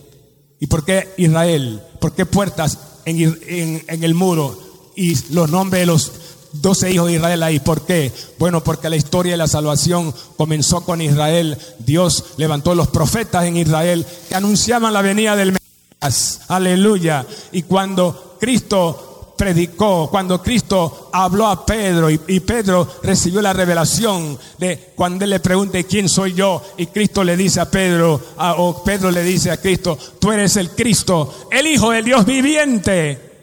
¿Y 0.59 0.65
por 0.65 0.83
qué 0.83 1.13
Israel? 1.17 1.83
¿Por 1.99 2.13
qué 2.13 2.25
puertas? 2.25 2.79
En, 3.05 4.03
el 4.03 4.13
muro 4.13 4.57
y 4.95 5.15
los 5.33 5.49
nombres 5.49 5.81
de 5.81 5.85
los 5.85 6.11
doce 6.53 6.91
hijos 6.91 7.07
de 7.07 7.13
Israel 7.13 7.43
ahí. 7.43 7.59
¿Por 7.59 7.85
qué? 7.85 8.11
Bueno, 8.37 8.63
porque 8.63 8.89
la 8.89 8.95
historia 8.95 9.33
de 9.33 9.37
la 9.37 9.47
salvación 9.47 10.13
comenzó 10.37 10.81
con 10.81 11.01
Israel. 11.01 11.57
Dios 11.79 12.25
levantó 12.37 12.75
los 12.75 12.87
profetas 12.87 13.45
en 13.45 13.57
Israel 13.57 14.05
que 14.29 14.35
anunciaban 14.35 14.93
la 14.93 15.01
venida 15.01 15.35
del 15.35 15.53
Mesías. 15.53 16.41
Aleluya. 16.47 17.25
Y 17.51 17.63
cuando 17.63 18.37
Cristo 18.39 19.12
predicó, 19.43 20.09
cuando 20.09 20.41
Cristo 20.41 21.09
habló 21.11 21.47
a 21.47 21.65
Pedro 21.65 22.09
y, 22.09 22.39
Pedro 22.39 22.87
recibió 23.03 23.41
la 23.41 23.51
revelación 23.51 24.39
de 24.57 24.93
cuando 24.95 25.25
él 25.25 25.31
le 25.31 25.41
pregunte 25.41 25.83
quién 25.83 26.07
soy 26.07 26.33
yo 26.33 26.63
y 26.77 26.85
Cristo 26.85 27.25
le 27.25 27.35
dice 27.35 27.59
a 27.59 27.69
Pedro, 27.69 28.21
o 28.37 28.83
Pedro 28.85 29.11
le 29.11 29.21
dice 29.21 29.51
a 29.51 29.57
Cristo, 29.57 29.97
tú 30.17 30.31
eres 30.31 30.55
el 30.55 30.69
Cristo, 30.69 31.49
el 31.51 31.67
Hijo 31.67 31.91
del 31.91 32.05
Dios 32.05 32.25
viviente. 32.25 33.33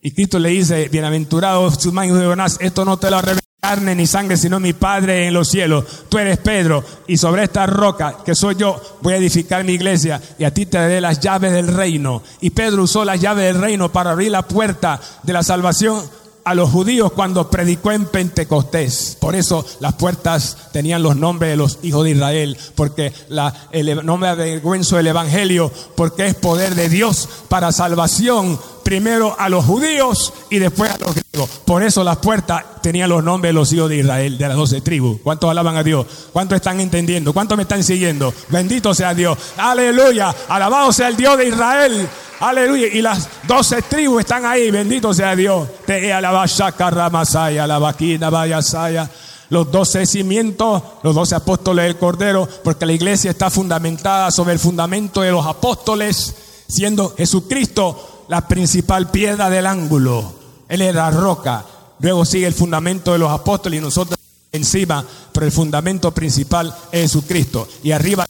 Y 0.00 0.12
Cristo 0.12 0.38
le 0.38 0.48
dice, 0.48 0.88
bienaventurado 0.88 1.68
de 1.68 2.26
Jonás, 2.26 2.56
esto 2.58 2.86
no 2.86 2.98
te 2.98 3.10
lo 3.10 3.20
revelado 3.20 3.43
carne 3.64 3.94
ni 3.94 4.06
sangre, 4.06 4.36
sino 4.36 4.60
mi 4.60 4.74
Padre 4.74 5.26
en 5.26 5.32
los 5.32 5.48
cielos. 5.48 5.86
Tú 6.10 6.18
eres 6.18 6.36
Pedro, 6.36 6.84
y 7.06 7.16
sobre 7.16 7.44
esta 7.44 7.64
roca 7.64 8.18
que 8.22 8.34
soy 8.34 8.56
yo, 8.56 8.78
voy 9.00 9.14
a 9.14 9.16
edificar 9.16 9.64
mi 9.64 9.72
iglesia, 9.72 10.20
y 10.38 10.44
a 10.44 10.52
ti 10.52 10.66
te 10.66 10.76
daré 10.76 11.00
las 11.00 11.18
llaves 11.18 11.50
del 11.50 11.68
reino. 11.68 12.22
Y 12.42 12.50
Pedro 12.50 12.82
usó 12.82 13.06
las 13.06 13.18
llaves 13.18 13.46
del 13.46 13.62
reino 13.62 13.90
para 13.90 14.10
abrir 14.10 14.30
la 14.30 14.42
puerta 14.42 15.00
de 15.22 15.32
la 15.32 15.42
salvación 15.42 15.98
a 16.44 16.54
los 16.54 16.70
judíos 16.70 17.12
cuando 17.12 17.48
predicó 17.48 17.90
en 17.90 18.04
Pentecostés. 18.04 19.16
Por 19.18 19.34
eso 19.34 19.64
las 19.80 19.94
puertas 19.94 20.58
tenían 20.72 21.02
los 21.02 21.16
nombres 21.16 21.50
de 21.50 21.56
los 21.56 21.78
hijos 21.82 22.04
de 22.04 22.10
Israel, 22.10 22.58
porque 22.74 23.14
la, 23.30 23.68
el, 23.72 24.04
no 24.04 24.18
me 24.18 24.28
avergüenzo 24.28 24.96
del 24.96 25.06
Evangelio, 25.06 25.72
porque 25.96 26.26
es 26.26 26.34
poder 26.34 26.74
de 26.74 26.90
Dios 26.90 27.28
para 27.48 27.72
salvación, 27.72 28.60
primero 28.84 29.34
a 29.36 29.48
los 29.48 29.64
judíos 29.64 30.32
y 30.50 30.58
después 30.58 30.90
a 30.90 30.98
los 30.98 31.14
griegos. 31.14 31.50
Por 31.64 31.82
eso 31.82 32.04
las 32.04 32.18
puertas 32.18 32.62
tenían 32.82 33.08
los 33.08 33.24
nombres 33.24 33.48
de 33.48 33.54
los 33.54 33.72
hijos 33.72 33.88
de 33.88 33.96
Israel, 33.96 34.38
de 34.38 34.46
las 34.46 34.56
doce 34.56 34.80
tribus. 34.82 35.18
¿Cuántos 35.22 35.50
alaban 35.50 35.76
a 35.76 35.82
Dios? 35.82 36.06
¿Cuántos 36.32 36.56
están 36.56 36.78
entendiendo? 36.78 37.32
¿Cuántos 37.32 37.56
me 37.56 37.62
están 37.62 37.82
siguiendo? 37.82 38.32
Bendito 38.50 38.94
sea 38.94 39.14
Dios. 39.14 39.36
Aleluya. 39.56 40.32
Alabado 40.48 40.92
sea 40.92 41.08
el 41.08 41.16
Dios 41.16 41.36
de 41.38 41.48
Israel. 41.48 42.08
Aleluya. 42.40 42.86
Y 42.88 43.00
las 43.00 43.28
doce 43.48 43.82
tribus 43.82 44.20
están 44.20 44.44
ahí. 44.44 44.70
Bendito 44.70 45.12
sea 45.14 45.34
Dios. 45.34 45.66
Te 45.86 46.08
la 46.20 47.78
vaquina 47.78 48.30
vaya 48.30 48.62
saya. 48.62 49.10
los 49.48 49.70
doce 49.70 50.04
cimientos, 50.06 50.82
los 51.02 51.14
doce 51.14 51.34
apóstoles 51.34 51.84
del 51.84 51.96
Cordero, 51.96 52.48
porque 52.62 52.86
la 52.86 52.92
iglesia 52.92 53.30
está 53.30 53.50
fundamentada 53.50 54.30
sobre 54.30 54.52
el 54.52 54.58
fundamento 54.58 55.20
de 55.20 55.30
los 55.30 55.46
apóstoles, 55.46 56.34
siendo 56.68 57.14
Jesucristo 57.16 58.13
la 58.28 58.46
principal 58.46 59.10
piedra 59.10 59.50
del 59.50 59.66
ángulo. 59.66 60.34
Él 60.68 60.82
es 60.82 60.94
la 60.94 61.10
roca. 61.10 61.64
Luego 62.00 62.24
sigue 62.24 62.46
el 62.46 62.54
fundamento 62.54 63.12
de 63.12 63.18
los 63.18 63.30
apóstoles 63.30 63.78
y 63.78 63.82
nosotros 63.82 64.18
encima, 64.52 65.04
pero 65.32 65.46
el 65.46 65.52
fundamento 65.52 66.12
principal 66.12 66.74
es 66.92 67.02
Jesucristo. 67.02 67.68
Y 67.82 67.92
arriba, 67.92 68.26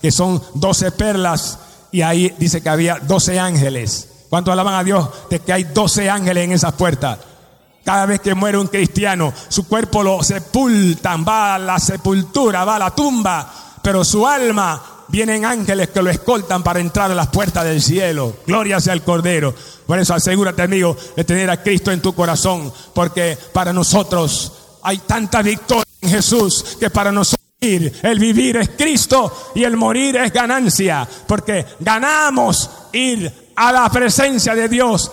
que 0.00 0.10
son 0.10 0.42
doce 0.54 0.90
perlas, 0.92 1.58
y 1.92 2.02
ahí 2.02 2.34
dice 2.38 2.62
que 2.62 2.68
había 2.68 2.98
doce 3.00 3.38
ángeles. 3.38 4.08
¿Cuánto 4.28 4.52
alaban 4.52 4.74
a 4.74 4.84
Dios 4.84 5.08
de 5.28 5.40
que 5.40 5.52
hay 5.52 5.64
doce 5.64 6.08
ángeles 6.08 6.44
en 6.44 6.52
esas 6.52 6.72
puertas? 6.74 7.18
Cada 7.84 8.06
vez 8.06 8.20
que 8.20 8.34
muere 8.34 8.58
un 8.58 8.68
cristiano, 8.68 9.32
su 9.48 9.66
cuerpo 9.66 10.02
lo 10.02 10.22
sepultan, 10.22 11.24
va 11.26 11.54
a 11.54 11.58
la 11.58 11.78
sepultura, 11.78 12.64
va 12.64 12.76
a 12.76 12.78
la 12.78 12.94
tumba, 12.94 13.52
pero 13.82 14.04
su 14.04 14.26
alma 14.26 14.99
vienen 15.10 15.44
ángeles 15.44 15.88
que 15.88 16.02
lo 16.02 16.10
escoltan 16.10 16.62
para 16.62 16.80
entrar 16.80 17.10
a 17.10 17.14
las 17.14 17.28
puertas 17.28 17.64
del 17.64 17.82
cielo. 17.82 18.36
Gloria 18.46 18.80
sea 18.80 18.92
al 18.92 19.02
Cordero. 19.02 19.54
Por 19.86 19.98
eso 19.98 20.14
asegúrate, 20.14 20.62
amigo, 20.62 20.96
de 21.16 21.24
tener 21.24 21.50
a 21.50 21.62
Cristo 21.62 21.90
en 21.90 22.00
tu 22.00 22.14
corazón, 22.14 22.72
porque 22.94 23.36
para 23.52 23.72
nosotros 23.72 24.52
hay 24.82 24.98
tanta 24.98 25.42
victoria 25.42 25.84
en 26.00 26.10
Jesús 26.10 26.76
que 26.78 26.90
para 26.90 27.12
nosotros 27.12 27.40
el 27.60 28.18
vivir 28.18 28.56
es 28.56 28.70
Cristo 28.70 29.50
y 29.54 29.64
el 29.64 29.76
morir 29.76 30.16
es 30.16 30.32
ganancia, 30.32 31.06
porque 31.26 31.66
ganamos 31.80 32.70
ir 32.92 33.50
a 33.56 33.72
la 33.72 33.88
presencia 33.90 34.54
de 34.54 34.68
Dios. 34.68 35.10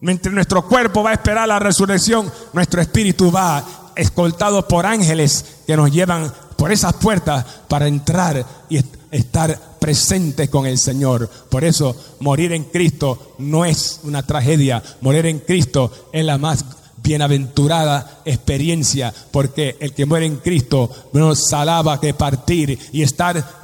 Mientras 0.00 0.34
nuestro 0.34 0.66
cuerpo 0.66 1.02
va 1.02 1.10
a 1.10 1.14
esperar 1.14 1.46
la 1.46 1.58
resurrección, 1.58 2.30
nuestro 2.52 2.80
espíritu 2.80 3.30
va 3.30 3.62
escoltado 3.96 4.66
por 4.66 4.86
ángeles 4.86 5.44
que 5.66 5.76
nos 5.76 5.90
llevan 5.90 6.32
por 6.56 6.72
esas 6.72 6.94
puertas 6.94 7.44
para 7.68 7.86
entrar 7.86 8.44
y 8.68 8.78
estar 9.14 9.78
presentes 9.78 10.48
con 10.48 10.66
el 10.66 10.76
Señor. 10.76 11.30
Por 11.48 11.64
eso 11.64 11.96
morir 12.20 12.52
en 12.52 12.64
Cristo 12.64 13.36
no 13.38 13.64
es 13.64 14.00
una 14.02 14.24
tragedia, 14.24 14.82
morir 15.00 15.26
en 15.26 15.38
Cristo 15.38 16.08
es 16.12 16.24
la 16.24 16.36
más 16.36 16.64
bienaventurada 16.96 18.22
experiencia, 18.24 19.14
porque 19.30 19.76
el 19.78 19.92
que 19.92 20.06
muere 20.06 20.26
en 20.26 20.38
Cristo 20.38 20.90
no 21.12 21.34
salaba 21.36 22.00
que 22.00 22.14
partir 22.14 22.76
y 22.92 23.02
estar 23.02 23.60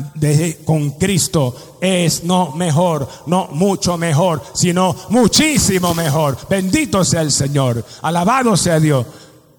con 0.64 0.92
Cristo 0.92 1.78
es 1.80 2.22
no 2.22 2.52
mejor, 2.52 3.08
no 3.26 3.48
mucho 3.52 3.96
mejor, 3.96 4.42
sino 4.52 4.94
muchísimo 5.08 5.94
mejor. 5.94 6.38
Bendito 6.48 7.02
sea 7.02 7.22
el 7.22 7.32
Señor, 7.32 7.84
alabado 8.02 8.56
sea 8.56 8.78
Dios. 8.78 9.06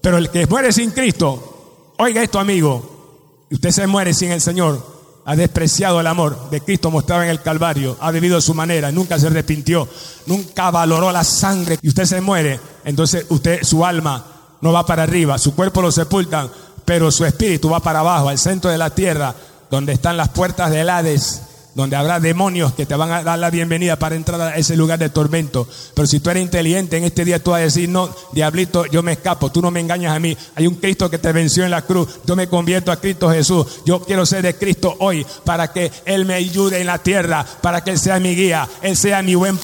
Pero 0.00 0.16
el 0.16 0.30
que 0.30 0.46
muere 0.46 0.72
sin 0.72 0.92
Cristo, 0.92 1.94
oiga 1.98 2.22
esto 2.22 2.38
amigo, 2.38 3.44
usted 3.50 3.70
se 3.70 3.86
muere 3.86 4.14
sin 4.14 4.30
el 4.30 4.40
Señor, 4.40 4.91
ha 5.24 5.36
despreciado 5.36 6.00
el 6.00 6.06
amor 6.06 6.50
de 6.50 6.60
Cristo 6.60 6.90
mostrado 6.90 7.22
en 7.22 7.28
el 7.28 7.42
Calvario, 7.42 7.96
ha 8.00 8.10
vivido 8.10 8.36
de 8.36 8.42
su 8.42 8.54
manera, 8.54 8.90
nunca 8.90 9.18
se 9.18 9.28
arrepintió, 9.28 9.88
nunca 10.26 10.70
valoró 10.70 11.12
la 11.12 11.24
sangre 11.24 11.78
y 11.80 11.88
usted 11.88 12.04
se 12.04 12.20
muere, 12.20 12.58
entonces 12.84 13.26
usted, 13.28 13.62
su 13.62 13.84
alma 13.84 14.24
no 14.60 14.72
va 14.72 14.84
para 14.84 15.04
arriba, 15.04 15.38
su 15.38 15.54
cuerpo 15.54 15.82
lo 15.82 15.92
sepultan, 15.92 16.50
pero 16.84 17.10
su 17.10 17.24
espíritu 17.24 17.70
va 17.70 17.80
para 17.80 18.00
abajo, 18.00 18.28
al 18.28 18.38
centro 18.38 18.70
de 18.70 18.78
la 18.78 18.90
tierra, 18.90 19.34
donde 19.70 19.92
están 19.92 20.16
las 20.16 20.30
puertas 20.30 20.70
del 20.70 20.90
Hades 20.90 21.42
donde 21.74 21.96
habrá 21.96 22.20
demonios 22.20 22.72
que 22.72 22.86
te 22.86 22.94
van 22.94 23.10
a 23.10 23.22
dar 23.22 23.38
la 23.38 23.50
bienvenida 23.50 23.96
para 23.96 24.14
entrar 24.14 24.40
a 24.40 24.56
ese 24.56 24.76
lugar 24.76 24.98
de 24.98 25.08
tormento. 25.08 25.66
Pero 25.94 26.06
si 26.06 26.20
tú 26.20 26.30
eres 26.30 26.42
inteligente, 26.42 26.96
en 26.96 27.04
este 27.04 27.24
día 27.24 27.42
tú 27.42 27.52
vas 27.52 27.60
a 27.60 27.64
decir, 27.64 27.88
no, 27.88 28.14
diablito, 28.32 28.86
yo 28.86 29.02
me 29.02 29.12
escapo, 29.12 29.50
tú 29.50 29.62
no 29.62 29.70
me 29.70 29.80
engañas 29.80 30.14
a 30.14 30.20
mí. 30.20 30.36
Hay 30.54 30.66
un 30.66 30.74
Cristo 30.74 31.10
que 31.10 31.18
te 31.18 31.32
venció 31.32 31.64
en 31.64 31.70
la 31.70 31.82
cruz, 31.82 32.20
yo 32.26 32.36
me 32.36 32.48
convierto 32.48 32.92
a 32.92 32.96
Cristo 32.96 33.30
Jesús. 33.30 33.66
Yo 33.86 34.00
quiero 34.00 34.26
ser 34.26 34.42
de 34.42 34.56
Cristo 34.56 34.96
hoy 35.00 35.26
para 35.44 35.72
que 35.72 35.90
Él 36.04 36.24
me 36.26 36.34
ayude 36.34 36.80
en 36.80 36.86
la 36.86 36.98
tierra, 36.98 37.46
para 37.60 37.82
que 37.82 37.90
Él 37.90 37.98
sea 37.98 38.20
mi 38.20 38.34
guía, 38.34 38.68
Él 38.82 38.96
sea 38.96 39.22
mi 39.22 39.34
buen 39.34 39.58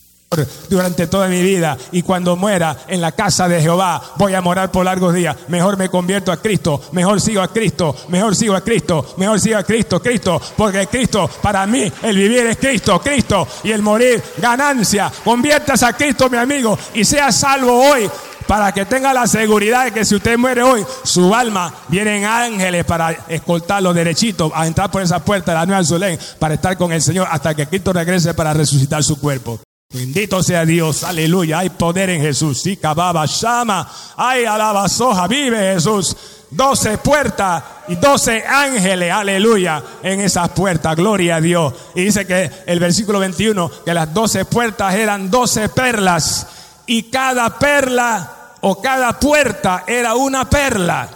durante 0.69 1.07
toda 1.07 1.29
mi 1.29 1.43
vida 1.43 1.77
y 1.93 2.03
cuando 2.03 2.37
muera 2.37 2.77
en 2.87 3.01
la 3.01 3.13
casa 3.13 3.49
de 3.49 3.63
Jehová 3.63 4.01
voy 4.17 4.35
a 4.35 4.43
morar 4.43 4.71
por 4.71 4.85
largos 4.85 5.15
días. 5.15 5.37
Mejor 5.49 5.77
me 5.77 5.89
convierto 5.89 6.31
a 6.31 6.37
Cristo, 6.37 6.83
mejor 6.93 7.21
sigo 7.21 7.41
a 7.41 7.49
Cristo, 7.49 7.95
mejor 8.09 8.37
sigo 8.37 8.55
a 8.55 8.61
Cristo, 8.61 9.15
mejor 9.17 9.41
sigo 9.41 9.59
a 9.59 9.63
Cristo, 9.63 10.01
Cristo, 10.01 10.41
porque 10.57 10.87
Cristo, 10.87 11.29
para 11.41 11.67
mí, 11.67 11.91
el 12.03 12.17
vivir 12.17 12.47
es 12.47 12.59
Cristo, 12.59 13.01
Cristo 13.01 13.47
y 13.65 13.73
el 13.73 13.83
morir 13.83 14.23
ganancia. 14.37 15.11
Conviertas 15.25 15.83
a 15.83 15.93
Cristo, 15.95 16.29
mi 16.29 16.37
amigo, 16.37 16.79
y 16.95 17.05
sea 17.05 17.33
salvo 17.33 17.91
hoy 17.91 18.11
para 18.47 18.73
que 18.73 18.87
tenga 18.87 19.13
la 19.13 19.27
seguridad 19.27 19.85
de 19.85 19.93
que 19.93 20.05
si 20.05 20.15
usted 20.15 20.39
muere 20.39 20.63
hoy, 20.63 20.85
su 21.05 21.35
alma 21.35 21.73
vienen 21.89 22.25
ángeles 22.25 22.85
para 22.85 23.13
escoltarlo 23.29 23.93
derechito 23.93 24.51
a 24.55 24.67
entrar 24.67 24.91
por 24.91 25.03
esa 25.03 25.23
puerta 25.23 25.53
de 25.53 25.59
la 25.59 25.67
Nueva 25.67 25.85
Zulén 25.85 26.19
para 26.39 26.55
estar 26.55 26.77
con 26.79 26.93
el 26.93 27.03
Señor 27.03 27.29
hasta 27.31 27.55
que 27.55 27.67
Cristo 27.67 27.93
regrese 27.93 28.33
para 28.33 28.55
resucitar 28.55 29.03
su 29.05 29.21
cuerpo. 29.21 29.61
Bendito 29.91 30.43
sea 30.43 30.67
Dios, 30.67 31.03
aleluya. 31.03 31.61
Hay 31.61 31.71
poder 31.71 32.11
en 32.11 32.21
Jesús. 32.21 32.61
Sí, 32.61 32.77
cababa, 32.77 33.25
llama. 33.25 33.91
Hay 34.19 34.45
alabazoja, 34.45 35.27
vive 35.27 35.73
Jesús. 35.73 36.15
Doce 36.51 36.99
puertas 36.99 37.65
y 37.89 37.97
doce 37.97 38.45
ángeles, 38.47 39.11
aleluya, 39.11 39.83
en 40.03 40.21
esas 40.21 40.51
puertas. 40.51 40.95
Gloria 40.95 41.37
a 41.37 41.41
Dios. 41.41 41.73
Y 41.95 42.05
dice 42.05 42.27
que 42.27 42.51
el 42.67 42.79
versículo 42.81 43.19
21, 43.19 43.71
que 43.87 43.95
las 43.95 44.13
doce 44.13 44.45
puertas 44.45 44.95
eran 44.95 45.31
doce 45.31 45.71
perlas. 45.71 46.47
Y 46.87 47.05
cada 47.05 47.59
perla 47.59 48.57
o 48.61 48.83
cada 48.83 49.19
puerta 49.19 49.85
era 49.87 50.17
una 50.17 50.51
perla. 50.51 51.09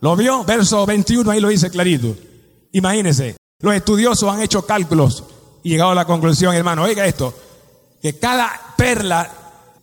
¿Lo 0.00 0.16
vio? 0.16 0.44
Verso 0.44 0.84
21, 0.84 1.30
ahí 1.30 1.40
lo 1.40 1.48
dice 1.48 1.70
clarito. 1.70 2.14
Imagínense, 2.72 3.36
los 3.60 3.74
estudiosos 3.74 4.30
han 4.30 4.42
hecho 4.42 4.66
cálculos 4.66 5.24
y 5.62 5.70
llegado 5.70 5.92
a 5.92 5.94
la 5.94 6.04
conclusión, 6.04 6.54
hermano, 6.54 6.82
oiga 6.82 7.06
esto 7.06 7.34
que 8.02 8.18
cada 8.18 8.74
perla 8.76 9.30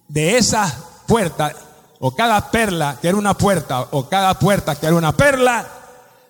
de 0.09 0.37
esa 0.37 0.75
puerta, 1.07 1.55
o 1.99 2.13
cada 2.13 2.51
perla 2.51 2.97
que 3.01 3.07
era 3.07 3.17
una 3.17 3.33
puerta, 3.33 3.87
o 3.91 4.09
cada 4.09 4.37
puerta 4.37 4.75
que 4.75 4.85
era 4.85 4.95
una 4.95 5.15
perla, 5.15 5.65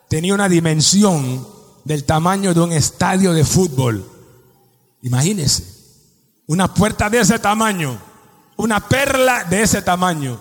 tenía 0.08 0.36
una 0.36 0.48
dimensión 0.48 1.46
del 1.84 2.04
tamaño 2.04 2.54
de 2.54 2.62
un 2.62 2.72
estadio 2.72 3.34
de 3.34 3.44
fútbol. 3.44 4.08
Imagínese, 5.02 5.66
una 6.46 6.72
puerta 6.72 7.10
de 7.10 7.22
ese 7.22 7.40
tamaño, 7.40 8.00
una 8.58 8.88
perla 8.88 9.44
de 9.46 9.64
ese 9.64 9.82
tamaño. 9.82 10.40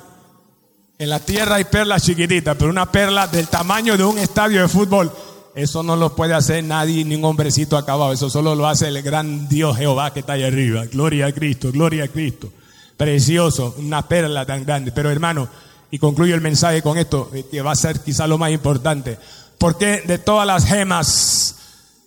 En 0.99 1.09
la 1.09 1.21
tierra 1.21 1.57
hay 1.57 1.65
perlas 1.65 2.03
chiquititas, 2.03 2.57
pero 2.59 2.71
una 2.71 2.91
perla 2.91 3.27
del 3.27 3.49
tamaño 3.49 3.97
de 3.97 4.05
un 4.05 4.19
estadio 4.19 4.61
de 4.61 4.69
fútbol 4.69 5.11
eso 5.59 5.83
no 5.83 5.97
lo 5.97 6.15
puede 6.15 6.35
hacer 6.35 6.63
nadie, 6.63 7.05
ni 7.05 7.17
un 7.17 7.25
hombrecito 7.25 7.77
acabado. 7.77 8.13
Eso 8.13 8.31
solo 8.31 8.55
lo 8.55 8.69
hace 8.69 8.87
el 8.87 9.03
gran 9.03 9.49
Dios 9.49 9.77
Jehová 9.77 10.13
que 10.13 10.21
está 10.21 10.35
ahí 10.35 10.45
arriba. 10.45 10.87
Gloria 10.87 11.27
a 11.27 11.33
Cristo, 11.33 11.73
gloria 11.73 12.05
a 12.05 12.09
Cristo. 12.09 12.53
Precioso, 12.97 13.75
una 13.79 14.07
perla 14.07 14.47
tan 14.47 14.65
grande. 14.65 14.93
Pero 14.93 15.11
hermano, 15.11 15.49
y 15.91 15.99
concluyo 15.99 16.37
el 16.37 16.41
mensaje 16.41 16.81
con 16.81 16.97
esto, 16.97 17.29
eh, 17.35 17.45
que 17.51 17.61
va 17.61 17.73
a 17.73 17.77
ser 17.77 17.99
quizá 17.99 18.29
lo 18.29 18.39
más 18.39 18.53
importante. 18.53 19.19
Porque 19.59 20.03
de 20.03 20.19
todas 20.19 20.47
las 20.47 20.65
gemas, 20.65 21.57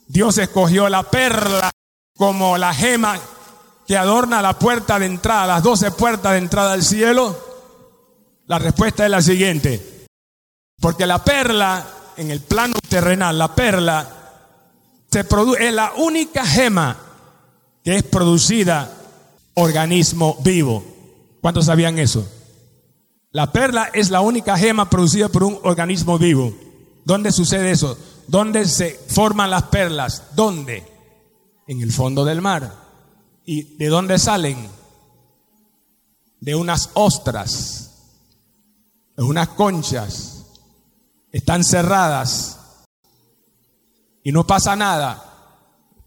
Dios 0.07 0.37
escogió 0.37 0.87
la 0.87 1.03
perla 1.03 1.71
como 2.15 2.57
la 2.57 2.73
gema 2.73 3.19
que 3.85 3.97
adorna 3.97 4.41
la 4.41 4.57
puerta 4.57 4.97
de 4.97 5.07
entrada, 5.07 5.47
las 5.55 5.63
doce 5.63 5.91
puertas 5.91 6.31
de 6.31 6.37
entrada 6.37 6.71
al 6.71 6.83
cielo? 6.83 7.37
La 8.47 8.59
respuesta 8.59 9.03
es 9.03 9.11
la 9.11 9.21
siguiente. 9.21 10.07
Porque 10.79 11.05
la 11.05 11.21
perla 11.21 11.85
en 12.17 12.31
el 12.31 12.41
plano 12.41 12.75
terrenal, 12.87 13.37
la 13.37 13.55
perla, 13.55 14.07
se 15.09 15.23
produce, 15.23 15.67
es 15.67 15.73
la 15.73 15.93
única 15.97 16.45
gema 16.45 16.97
que 17.83 17.97
es 17.97 18.03
producida 18.03 18.91
organismo 19.55 20.37
vivo. 20.43 20.83
¿Cuántos 21.41 21.65
sabían 21.65 21.99
eso? 21.99 22.27
La 23.31 23.51
perla 23.51 23.89
es 23.93 24.09
la 24.09 24.21
única 24.21 24.57
gema 24.57 24.89
producida 24.89 25.29
por 25.29 25.43
un 25.43 25.59
organismo 25.63 26.17
vivo. 26.17 26.53
¿Dónde 27.05 27.31
sucede 27.31 27.71
eso? 27.71 27.97
¿Dónde 28.27 28.65
se 28.65 28.99
forman 29.07 29.49
las 29.49 29.63
perlas? 29.63 30.23
¿Dónde? 30.35 30.85
En 31.67 31.81
el 31.81 31.91
fondo 31.91 32.23
del 32.25 32.41
mar. 32.41 32.73
¿Y 33.45 33.75
de 33.77 33.87
dónde 33.87 34.19
salen? 34.19 34.69
De 36.39 36.55
unas 36.55 36.89
ostras, 36.93 37.91
de 39.15 39.23
unas 39.23 39.49
conchas 39.49 40.40
están 41.31 41.63
cerradas 41.63 42.57
y 44.23 44.31
no 44.31 44.45
pasa 44.45 44.75
nada. 44.75 45.23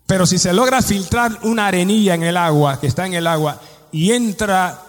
Pero 0.07 0.27
si 0.27 0.39
se 0.39 0.53
logra 0.53 0.83
filtrar 0.83 1.41
una 1.45 1.67
arenilla 1.67 2.15
en 2.15 2.23
el 2.23 2.37
agua, 2.37 2.79
que 2.79 2.87
está 2.87 3.07
en 3.07 3.15
el 3.15 3.27
agua, 3.27 3.61
y 3.91 4.13
entra 4.13 4.83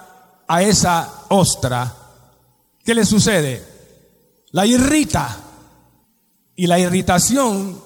a 0.47 0.61
esa 0.61 1.09
ostra, 1.29 1.93
¿qué 2.83 2.93
le 2.93 3.05
sucede? 3.05 3.63
La 4.51 4.65
irrita. 4.65 5.41
Y 6.57 6.67
la 6.67 6.79
irritación 6.79 7.81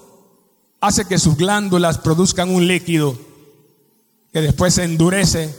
hace 0.80 1.04
que 1.04 1.18
sus 1.18 1.36
glándulas 1.36 1.98
produzcan 1.98 2.54
un 2.54 2.66
líquido 2.66 3.18
que 4.32 4.40
después 4.40 4.74
se 4.74 4.84
endurece. 4.84 5.56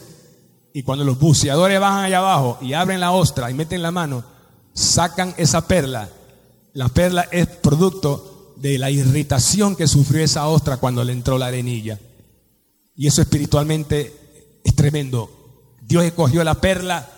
Y 0.74 0.84
cuando 0.84 1.04
los 1.04 1.20
buceadores 1.20 1.80
bajan 1.80 2.06
allá 2.06 2.20
abajo 2.20 2.58
y 2.62 2.74
abren 2.74 3.02
la 3.02 3.12
ostra 3.12 3.52
y 3.52 3.54
meten 3.54 3.82
la 3.82 3.92
mano, 3.92 4.24
sacan 4.74 5.34
esa 5.38 5.68
perla 5.68 6.10
La 6.74 6.90
perla 6.90 7.28
es 7.32 7.48
producto 7.48 8.54
de 8.56 8.78
la 8.78 8.92
irritación 8.92 9.76
que 9.76 9.88
sufrió 9.88 10.24
esa 10.24 10.48
ostra 10.48 10.78
cuando 10.78 11.04
le 11.04 11.14
entró 11.14 11.38
la 11.38 11.48
arenilla. 11.48 12.00
Y 12.96 13.08
eso 13.08 13.22
espiritualmente 13.22 14.60
es 14.64 14.76
tremendo. 14.76 15.30
Dios 15.82 16.04
escogió 16.04 16.44
la 16.44 16.56
perla 16.62 17.10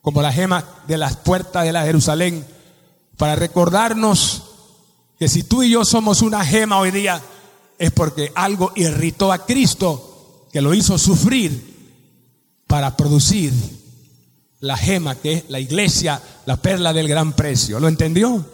como 0.00 0.20
la 0.20 0.32
gema 0.32 0.64
de 0.88 0.98
las 0.98 1.16
puertas 1.16 1.64
de 1.64 1.72
la 1.72 1.84
Jerusalén 1.84 2.44
para 3.16 3.36
recordarnos 3.36 4.42
que 5.18 5.28
si 5.28 5.44
tú 5.44 5.62
y 5.62 5.70
yo 5.70 5.84
somos 5.84 6.22
una 6.22 6.44
gema 6.44 6.78
hoy 6.78 6.90
día 6.90 7.22
es 7.78 7.92
porque 7.92 8.32
algo 8.34 8.72
irritó 8.74 9.32
a 9.32 9.46
Cristo 9.46 10.48
que 10.52 10.60
lo 10.60 10.74
hizo 10.74 10.98
sufrir 10.98 11.72
para 12.66 12.96
producir 12.96 13.52
la 14.62 14.76
gema 14.76 15.16
que 15.16 15.32
es 15.32 15.44
la 15.50 15.58
iglesia, 15.58 16.22
la 16.46 16.56
perla 16.56 16.92
del 16.92 17.08
gran 17.08 17.32
precio. 17.32 17.80
¿Lo 17.80 17.88
entendió? 17.88 18.44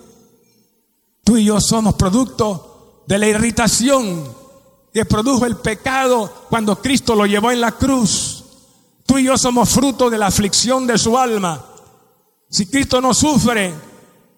Tú 1.23 1.37
y 1.37 1.44
yo 1.44 1.61
somos 1.61 1.94
producto 1.97 3.03
de 3.07 3.18
la 3.18 3.29
irritación 3.29 4.27
que 4.92 5.05
produjo 5.05 5.44
el 5.44 5.57
pecado 5.57 6.47
cuando 6.49 6.81
Cristo 6.81 7.14
lo 7.14 7.27
llevó 7.27 7.51
en 7.51 7.61
la 7.61 7.73
cruz. 7.73 8.42
Tú 9.05 9.18
y 9.18 9.25
yo 9.25 9.37
somos 9.37 9.68
fruto 9.68 10.09
de 10.09 10.16
la 10.16 10.29
aflicción 10.29 10.87
de 10.87 10.97
su 10.97 11.18
alma. 11.18 11.62
Si 12.49 12.66
Cristo 12.66 13.03
no 13.03 13.12
sufre, 13.12 13.75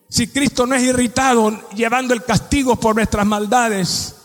si 0.09 0.27
Cristo 0.27 0.67
no 0.67 0.75
es 0.75 0.83
irritado 0.83 1.53
llevando 1.77 2.15
el 2.15 2.25
castigo 2.25 2.75
por 2.75 2.97
nuestras 2.97 3.25
maldades, 3.25 4.17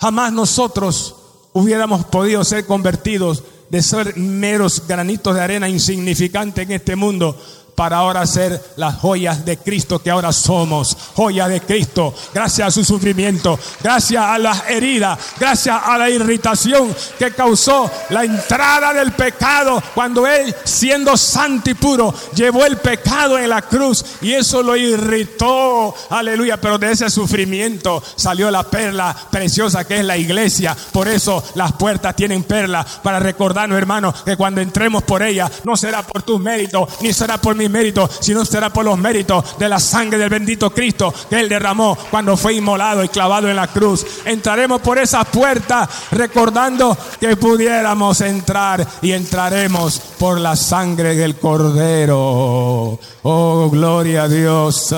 jamás 0.00 0.32
nosotros 0.32 1.14
hubiéramos 1.52 2.06
podido 2.06 2.42
ser 2.42 2.66
convertidos 2.66 3.44
de 3.70 3.82
ser 3.82 4.16
meros 4.16 4.86
granitos 4.86 5.34
de 5.34 5.40
arena 5.40 5.68
insignificantes 5.68 6.64
en 6.64 6.72
este 6.72 6.96
mundo 6.96 7.38
para 7.78 7.98
ahora 7.98 8.26
ser 8.26 8.60
las 8.74 8.96
joyas 8.96 9.44
de 9.44 9.56
Cristo 9.56 10.00
que 10.00 10.10
ahora 10.10 10.32
somos, 10.32 10.96
joyas 11.14 11.48
de 11.48 11.60
Cristo, 11.60 12.12
gracias 12.34 12.66
a 12.66 12.70
su 12.72 12.84
sufrimiento, 12.84 13.56
gracias 13.80 14.20
a 14.20 14.36
las 14.36 14.68
heridas, 14.68 15.16
gracias 15.38 15.80
a 15.84 15.96
la 15.96 16.10
irritación 16.10 16.92
que 17.20 17.30
causó 17.30 17.88
la 18.10 18.24
entrada 18.24 18.92
del 18.92 19.12
pecado 19.12 19.80
cuando 19.94 20.26
Él, 20.26 20.52
siendo 20.64 21.16
santo 21.16 21.70
y 21.70 21.74
puro, 21.74 22.12
llevó 22.34 22.66
el 22.66 22.78
pecado 22.78 23.38
en 23.38 23.48
la 23.48 23.62
cruz 23.62 24.04
y 24.22 24.32
eso 24.32 24.60
lo 24.60 24.74
irritó, 24.74 25.94
aleluya, 26.10 26.60
pero 26.60 26.78
de 26.78 26.90
ese 26.90 27.08
sufrimiento 27.08 28.02
salió 28.16 28.50
la 28.50 28.64
perla 28.64 29.16
preciosa 29.30 29.86
que 29.86 30.00
es 30.00 30.04
la 30.04 30.16
iglesia, 30.16 30.76
por 30.90 31.06
eso 31.06 31.44
las 31.54 31.74
puertas 31.74 32.16
tienen 32.16 32.42
perla, 32.42 32.84
para 33.04 33.20
recordarnos 33.20 33.78
hermanos 33.78 34.24
que 34.24 34.36
cuando 34.36 34.60
entremos 34.60 35.04
por 35.04 35.22
ella 35.22 35.48
no 35.62 35.76
será 35.76 36.02
por 36.02 36.22
tus 36.22 36.40
méritos, 36.40 36.88
ni 37.02 37.12
será 37.12 37.40
por 37.40 37.54
mi 37.68 37.78
méritos, 37.78 38.10
sino 38.20 38.44
será 38.44 38.70
por 38.70 38.84
los 38.84 38.98
méritos 38.98 39.56
de 39.58 39.68
la 39.68 39.78
sangre 39.78 40.18
del 40.18 40.28
bendito 40.28 40.70
Cristo 40.70 41.14
que 41.30 41.38
Él 41.38 41.48
derramó 41.48 41.96
cuando 42.10 42.36
fue 42.36 42.54
inmolado 42.54 43.04
y 43.04 43.08
clavado 43.08 43.48
en 43.48 43.56
la 43.56 43.68
cruz. 43.68 44.04
Entraremos 44.24 44.80
por 44.80 44.98
esa 44.98 45.24
puerta 45.24 45.88
recordando 46.10 46.96
que 47.20 47.36
pudiéramos 47.36 48.20
entrar 48.20 48.86
y 49.00 49.12
entraremos 49.12 50.00
por 50.18 50.40
la 50.40 50.56
sangre 50.56 51.14
del 51.14 51.36
Cordero. 51.36 52.98
Oh, 53.22 53.68
gloria 53.70 54.24
a 54.24 54.28
Dios. 54.28 54.94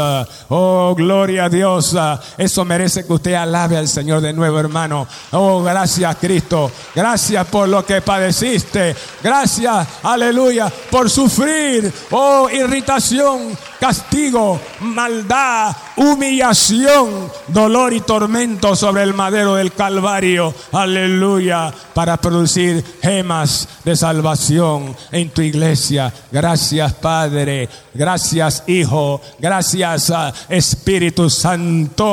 Oh, 0.49 0.95
gloria 0.97 1.45
a 1.45 1.49
Dios. 1.49 1.97
Eso 2.39 2.65
merece 2.65 3.05
que 3.05 3.13
usted 3.13 3.35
alabe 3.35 3.77
al 3.77 3.89
Señor 3.89 4.21
de 4.21 4.33
nuevo, 4.33 4.59
hermano. 4.59 5.07
Oh, 5.33 5.63
gracias 5.63 6.17
Cristo. 6.17 6.71
Gracias 6.95 7.47
por 7.49 7.69
lo 7.69 7.85
que 7.85 8.01
padeciste. 8.01 8.95
Gracias, 9.23 9.87
aleluya, 10.03 10.73
por 10.91 11.11
sufrir. 11.11 11.93
Oh, 12.11 12.49
irritación, 12.61 13.57
castigo, 13.81 14.61
maldad, 14.81 15.75
humillación, 15.97 17.31
dolor 17.49 17.95
y 17.95 18.01
tormento 18.03 18.77
sobre 18.77 19.03
el 19.03 19.15
madero 19.15 19.55
del 19.55 19.73
Calvario. 19.73 20.55
Aleluya. 20.71 21.73
Para 21.95 22.19
producir 22.19 22.85
gemas 23.03 23.69
de 23.85 23.97
salvación 23.97 24.95
en 25.11 25.31
tu 25.31 25.41
iglesia. 25.43 26.13
Gracias 26.31 26.93
Padre. 26.95 27.69
Gracias 27.93 28.65
Hijo. 28.67 29.21
Gracias 29.39 30.11
ah, 30.11 30.33
Espíritu 30.49 31.29
Santo. 31.31 32.05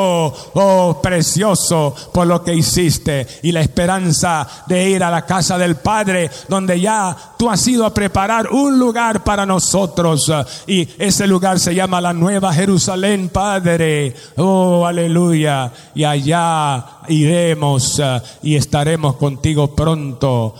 Oh 0.53 0.99
precioso 1.01 1.93
por 2.13 2.27
lo 2.27 2.43
que 2.43 2.55
hiciste. 2.55 3.27
Y 3.43 3.51
la 3.51 3.61
esperanza 3.61 4.47
de 4.67 4.89
ir 4.89 5.03
a 5.03 5.11
la 5.11 5.25
casa 5.25 5.57
del 5.57 5.75
Padre 5.75 6.31
donde 6.47 6.79
ya 6.79 7.15
tú 7.37 7.49
has 7.49 7.67
ido 7.67 7.85
a 7.85 7.93
preparar 7.93 8.49
un 8.51 8.79
lugar 8.79 9.23
para 9.23 9.45
nosotros. 9.45 10.31
Y 10.65 10.87
ese 10.97 11.27
lugar 11.27 11.56
se 11.59 11.75
llama 11.75 12.01
la 12.01 12.13
Nueva 12.13 12.53
Jerusalén, 12.53 13.29
Padre. 13.29 14.13
Oh, 14.35 14.85
aleluya. 14.85 15.71
Y 15.95 16.03
allá 16.03 16.85
iremos 17.07 17.99
uh, 17.99 18.21
y 18.43 18.55
estaremos 18.55 19.15
contigo 19.15 19.75
pronto. 19.75 20.55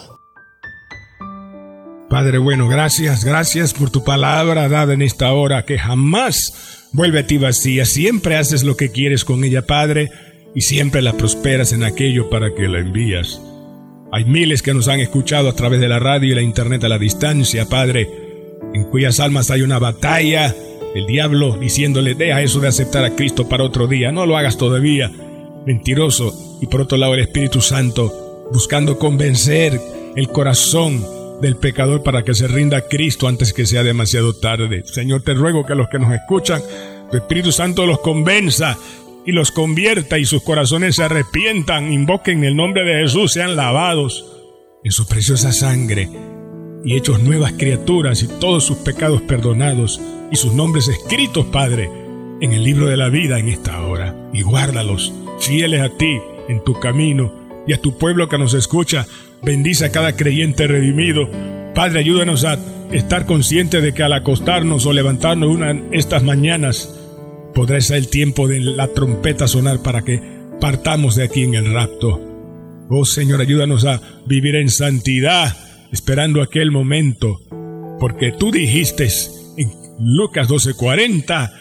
Padre 2.09 2.37
bueno, 2.37 2.69
gracias, 2.69 3.25
gracias 3.25 3.73
por 3.73 3.89
tu 3.89 4.03
palabra 4.03 4.69
dada 4.69 4.93
en 4.93 5.01
esta 5.01 5.33
hora 5.33 5.65
que 5.65 5.77
jamás 5.77 6.87
vuelve 6.93 7.19
a 7.19 7.27
ti 7.27 7.37
vacía. 7.37 7.85
Siempre 7.85 8.37
haces 8.37 8.63
lo 8.63 8.77
que 8.77 8.91
quieres 8.91 9.25
con 9.25 9.43
ella, 9.43 9.65
Padre, 9.65 10.09
y 10.55 10.61
siempre 10.61 11.01
la 11.01 11.13
prosperas 11.13 11.73
en 11.73 11.83
aquello 11.83 12.29
para 12.29 12.55
que 12.55 12.67
la 12.67 12.79
envías. 12.79 13.41
Hay 14.13 14.23
miles 14.23 14.61
que 14.61 14.73
nos 14.73 14.87
han 14.87 15.01
escuchado 15.01 15.49
a 15.49 15.53
través 15.53 15.81
de 15.81 15.89
la 15.89 15.99
radio 15.99 16.31
y 16.31 16.35
la 16.35 16.41
internet 16.41 16.83
a 16.85 16.89
la 16.89 16.97
distancia, 16.97 17.65
Padre, 17.65 18.09
en 18.73 18.85
cuyas 18.85 19.19
almas 19.19 19.51
hay 19.51 19.61
una 19.61 19.79
batalla 19.79 20.55
el 20.97 21.05
diablo 21.05 21.55
diciéndole, 21.57 22.15
deja 22.15 22.41
eso 22.41 22.59
de 22.59 22.67
aceptar 22.67 23.05
a 23.05 23.15
Cristo 23.15 23.47
para 23.47 23.63
otro 23.63 23.87
día, 23.87 24.11
no 24.11 24.25
lo 24.25 24.35
hagas 24.35 24.57
todavía. 24.57 25.11
Mentiroso. 25.65 26.57
Y 26.61 26.65
por 26.65 26.81
otro 26.81 26.97
lado 26.97 27.13
el 27.13 27.19
Espíritu 27.19 27.61
Santo 27.61 28.47
buscando 28.51 28.97
convencer 28.97 29.79
el 30.15 30.29
corazón 30.29 31.05
del 31.41 31.55
pecador 31.55 32.01
para 32.01 32.23
que 32.23 32.33
se 32.33 32.47
rinda 32.47 32.77
a 32.77 32.81
Cristo 32.87 33.27
antes 33.27 33.53
que 33.53 33.67
sea 33.67 33.83
demasiado 33.83 34.33
tarde. 34.33 34.83
Señor, 34.85 35.21
te 35.21 35.35
ruego 35.35 35.65
que 35.65 35.75
los 35.75 35.87
que 35.89 35.99
nos 35.99 36.13
escuchan, 36.13 36.61
el 37.11 37.19
Espíritu 37.19 37.51
Santo 37.51 37.85
los 37.85 37.99
convenza 37.99 38.75
y 39.23 39.33
los 39.33 39.51
convierta 39.51 40.17
y 40.17 40.25
sus 40.25 40.41
corazones 40.41 40.95
se 40.95 41.03
arrepientan, 41.03 41.91
invoquen 41.91 42.43
el 42.43 42.55
nombre 42.55 42.83
de 42.83 43.01
Jesús, 43.03 43.33
sean 43.33 43.55
lavados 43.55 44.25
en 44.83 44.91
su 44.91 45.05
preciosa 45.05 45.51
sangre 45.51 46.36
y 46.87 46.95
hechos 46.95 47.21
nuevas 47.21 47.51
criaturas 47.51 48.23
y 48.23 48.27
todos 48.39 48.63
sus 48.63 48.77
pecados 48.77 49.21
perdonados 49.21 49.99
y 50.31 50.37
sus 50.37 50.53
nombres 50.53 50.87
escritos, 50.87 51.45
Padre, 51.47 51.91
en 52.39 52.53
el 52.53 52.63
libro 52.63 52.87
de 52.87 52.95
la 52.95 53.09
vida 53.09 53.39
en 53.39 53.49
esta 53.49 53.81
hora. 53.81 54.15
Y 54.31 54.41
guárdalos, 54.41 55.13
fieles 55.37 55.81
a 55.81 55.89
ti, 55.89 56.17
en 56.47 56.63
tu 56.63 56.79
camino, 56.79 57.33
y 57.67 57.73
a 57.73 57.81
tu 57.81 57.97
pueblo 57.97 58.29
que 58.29 58.37
nos 58.37 58.53
escucha. 58.53 59.05
Bendice 59.43 59.83
a 59.83 59.91
cada 59.91 60.15
creyente 60.15 60.65
redimido. 60.65 61.29
Padre, 61.75 61.99
ayúdanos 61.99 62.45
a 62.45 62.57
estar 62.93 63.25
conscientes 63.25 63.83
de 63.83 63.93
que 63.93 64.03
al 64.03 64.13
acostarnos 64.13 64.85
o 64.85 64.93
levantarnos 64.93 65.49
una 65.49 65.77
estas 65.91 66.23
mañanas, 66.23 66.97
podrá 67.53 67.81
ser 67.81 67.97
el 67.97 68.07
tiempo 68.07 68.47
de 68.47 68.61
la 68.61 68.87
trompeta 68.87 69.49
sonar 69.49 69.81
para 69.81 70.03
que 70.03 70.21
partamos 70.61 71.17
de 71.17 71.25
aquí 71.25 71.43
en 71.43 71.55
el 71.55 71.73
rapto. 71.73 72.21
Oh 72.89 73.03
Señor, 73.03 73.41
ayúdanos 73.41 73.83
a 73.83 73.99
vivir 74.25 74.55
en 74.55 74.69
santidad, 74.69 75.66
esperando 75.91 76.41
aquel 76.41 76.71
momento, 76.71 77.41
porque 77.99 78.31
tú 78.31 78.51
dijiste 78.51 79.07
en 79.57 79.71
Lucas 79.99 80.47
12:40, 80.47 81.51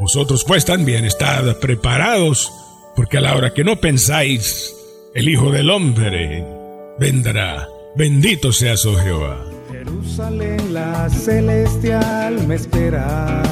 vosotros 0.00 0.44
pues 0.46 0.64
también 0.64 1.04
estad 1.04 1.58
preparados, 1.58 2.52
porque 2.94 3.18
a 3.18 3.20
la 3.20 3.34
hora 3.34 3.52
que 3.54 3.64
no 3.64 3.80
pensáis, 3.80 4.74
el 5.14 5.28
Hijo 5.28 5.50
del 5.50 5.70
Hombre 5.70 6.44
vendrá. 6.98 7.68
Bendito 7.96 8.52
sea 8.52 8.76
su 8.76 8.94
Jehová. 8.96 9.44
Jerusalén 9.70 10.72
la 10.72 11.08
celestial 11.08 12.46
me 12.46 12.54
espera, 12.56 13.42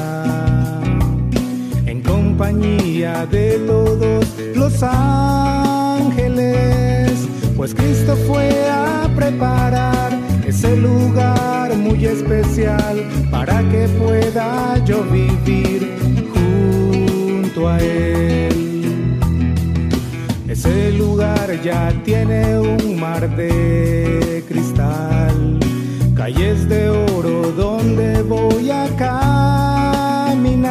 en 1.85 2.01
compañía 2.01 3.25
de 3.25 3.59
todos 3.65 4.25
los 4.55 4.83
ángeles, 4.83 6.47
pues 7.55 7.73
Cristo 7.73 8.15
fue 8.27 8.66
lugar 10.77 11.75
muy 11.75 12.05
especial 12.05 13.03
para 13.31 13.61
que 13.69 13.87
pueda 13.99 14.83
yo 14.85 15.03
vivir 15.03 15.95
junto 16.33 17.67
a 17.67 17.79
Él. 17.79 19.17
Ese 20.47 20.91
lugar 20.93 21.61
ya 21.63 21.91
tiene 22.03 22.57
un 22.59 22.99
mar 22.99 23.29
de 23.35 24.43
cristal, 24.47 25.59
calles 26.15 26.67
de 26.69 26.89
oro 26.89 27.51
donde 27.51 28.21
voy 28.23 28.71
a 28.71 28.87
caminar. 30.25 30.67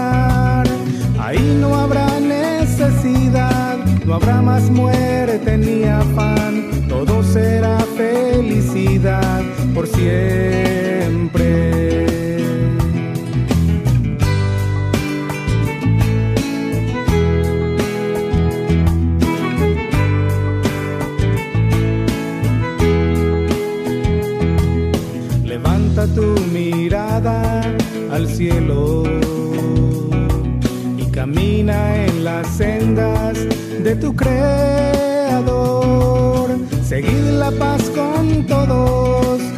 Ahí 1.18 1.58
no 1.60 1.74
habrá 1.74 2.20
necesidad, 2.20 3.78
no 4.04 4.14
habrá 4.14 4.40
más 4.42 4.70
muerte 4.70 5.58
ni 5.58 5.84
afán, 5.84 6.86
todo 6.88 7.22
será 7.22 7.78
felicidad 7.96 9.42
por 9.76 9.86
siempre. 9.88 11.50
Levanta 25.44 26.06
tu 26.06 26.34
mirada 26.54 27.62
al 28.10 28.26
cielo 28.28 29.02
y 30.96 31.04
camina 31.10 32.06
en 32.06 32.24
las 32.24 32.46
sendas 32.56 33.38
de 33.84 33.94
tu 33.94 34.16
creador. 34.16 35.66
Seguid 36.82 37.28
la 37.38 37.50
paz 37.50 37.82
con 37.90 38.46
todos 38.46 39.55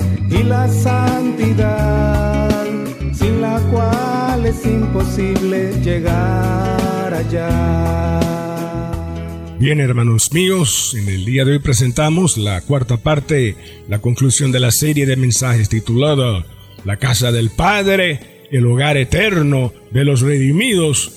la 0.49 0.69
santidad, 0.69 2.67
sin 3.13 3.41
la 3.41 3.61
cual 3.71 4.47
es 4.47 4.65
imposible 4.65 5.73
llegar 5.83 7.15
allá. 7.15 8.21
Bien, 9.59 9.81
hermanos 9.81 10.33
míos, 10.33 10.95
en 10.99 11.09
el 11.09 11.25
día 11.25 11.45
de 11.45 11.53
hoy 11.53 11.59
presentamos 11.59 12.37
la 12.39 12.61
cuarta 12.63 12.97
parte, 12.97 13.57
la 13.89 13.99
conclusión 13.99 14.53
de 14.53 14.61
la 14.61 14.71
serie 14.71 15.05
de 15.05 15.17
mensajes 15.17 15.69
titulada 15.69 16.47
La 16.85 16.97
casa 16.97 17.33
del 17.33 17.51
Padre, 17.51 18.47
el 18.51 18.67
hogar 18.67 18.97
eterno 18.97 19.75
de 19.91 20.05
los 20.05 20.23
redimidos, 20.23 21.13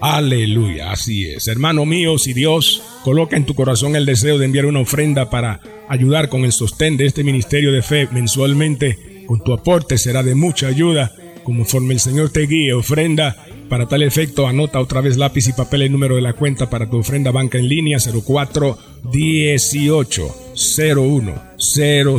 Aleluya, 0.00 0.92
así 0.92 1.26
es. 1.26 1.48
Hermano 1.48 1.84
mío, 1.86 2.18
si 2.18 2.34
Dios 2.34 2.82
coloca 3.02 3.36
en 3.36 3.46
tu 3.46 3.54
corazón 3.54 3.96
el 3.96 4.04
deseo 4.04 4.36
de 4.38 4.44
enviar 4.44 4.66
una 4.66 4.80
ofrenda 4.80 5.30
para 5.30 5.60
ayudar 5.88 6.28
con 6.28 6.44
el 6.44 6.52
sostén 6.52 6.98
de 6.98 7.06
este 7.06 7.24
ministerio 7.24 7.72
de 7.72 7.80
fe 7.82 8.06
mensualmente, 8.12 9.24
con 9.26 9.42
tu 9.42 9.54
aporte 9.54 9.96
será 9.96 10.22
de 10.22 10.34
mucha 10.34 10.66
ayuda. 10.66 11.10
Conforme 11.44 11.94
el 11.94 12.00
Señor 12.00 12.28
te 12.30 12.46
guíe, 12.46 12.74
ofrenda. 12.74 13.46
Para 13.70 13.86
tal 13.86 14.02
efecto, 14.02 14.46
anota 14.48 14.80
otra 14.80 15.00
vez 15.00 15.16
lápiz 15.16 15.46
y 15.46 15.52
papel 15.52 15.82
el 15.82 15.92
número 15.92 16.16
de 16.16 16.22
la 16.22 16.32
cuenta 16.32 16.68
para 16.68 16.90
tu 16.90 16.98
ofrenda 16.98 17.30
banca 17.30 17.56
en 17.56 17.68
línea 17.68 17.98
04 17.98 18.76
18 19.12 20.34
01 20.56 21.42
00 21.56 22.18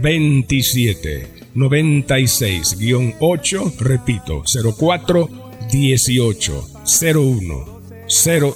27 0.00 1.28
96-8, 1.54 3.76
repito, 3.80 4.42
04 4.78 5.28
18 5.70 6.68
01 7.14 7.82
00 8.08 8.54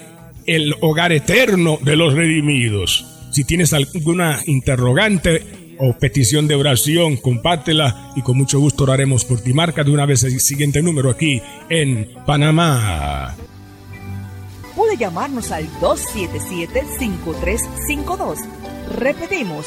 el 0.46 0.74
hogar 0.80 1.12
eterno 1.12 1.78
de 1.82 1.96
los 1.96 2.14
redimidos. 2.14 3.04
Si 3.30 3.44
tienes 3.44 3.74
alguna 3.74 4.40
interrogante 4.46 5.74
o 5.78 5.92
petición 5.98 6.48
de 6.48 6.54
oración, 6.54 7.18
compártela 7.18 8.14
y 8.16 8.22
con 8.22 8.38
mucho 8.38 8.58
gusto 8.58 8.84
oraremos 8.84 9.26
por 9.26 9.42
ti. 9.42 9.52
Marca 9.52 9.84
de 9.84 9.90
una 9.90 10.06
vez 10.06 10.22
el 10.22 10.40
siguiente 10.40 10.80
número 10.80 11.10
aquí 11.10 11.42
en 11.68 12.08
Panamá. 12.24 13.36
Puede 14.74 14.96
llamarnos 14.96 15.52
al 15.52 15.68
277-5352. 15.80 18.38
Repetimos, 18.96 19.66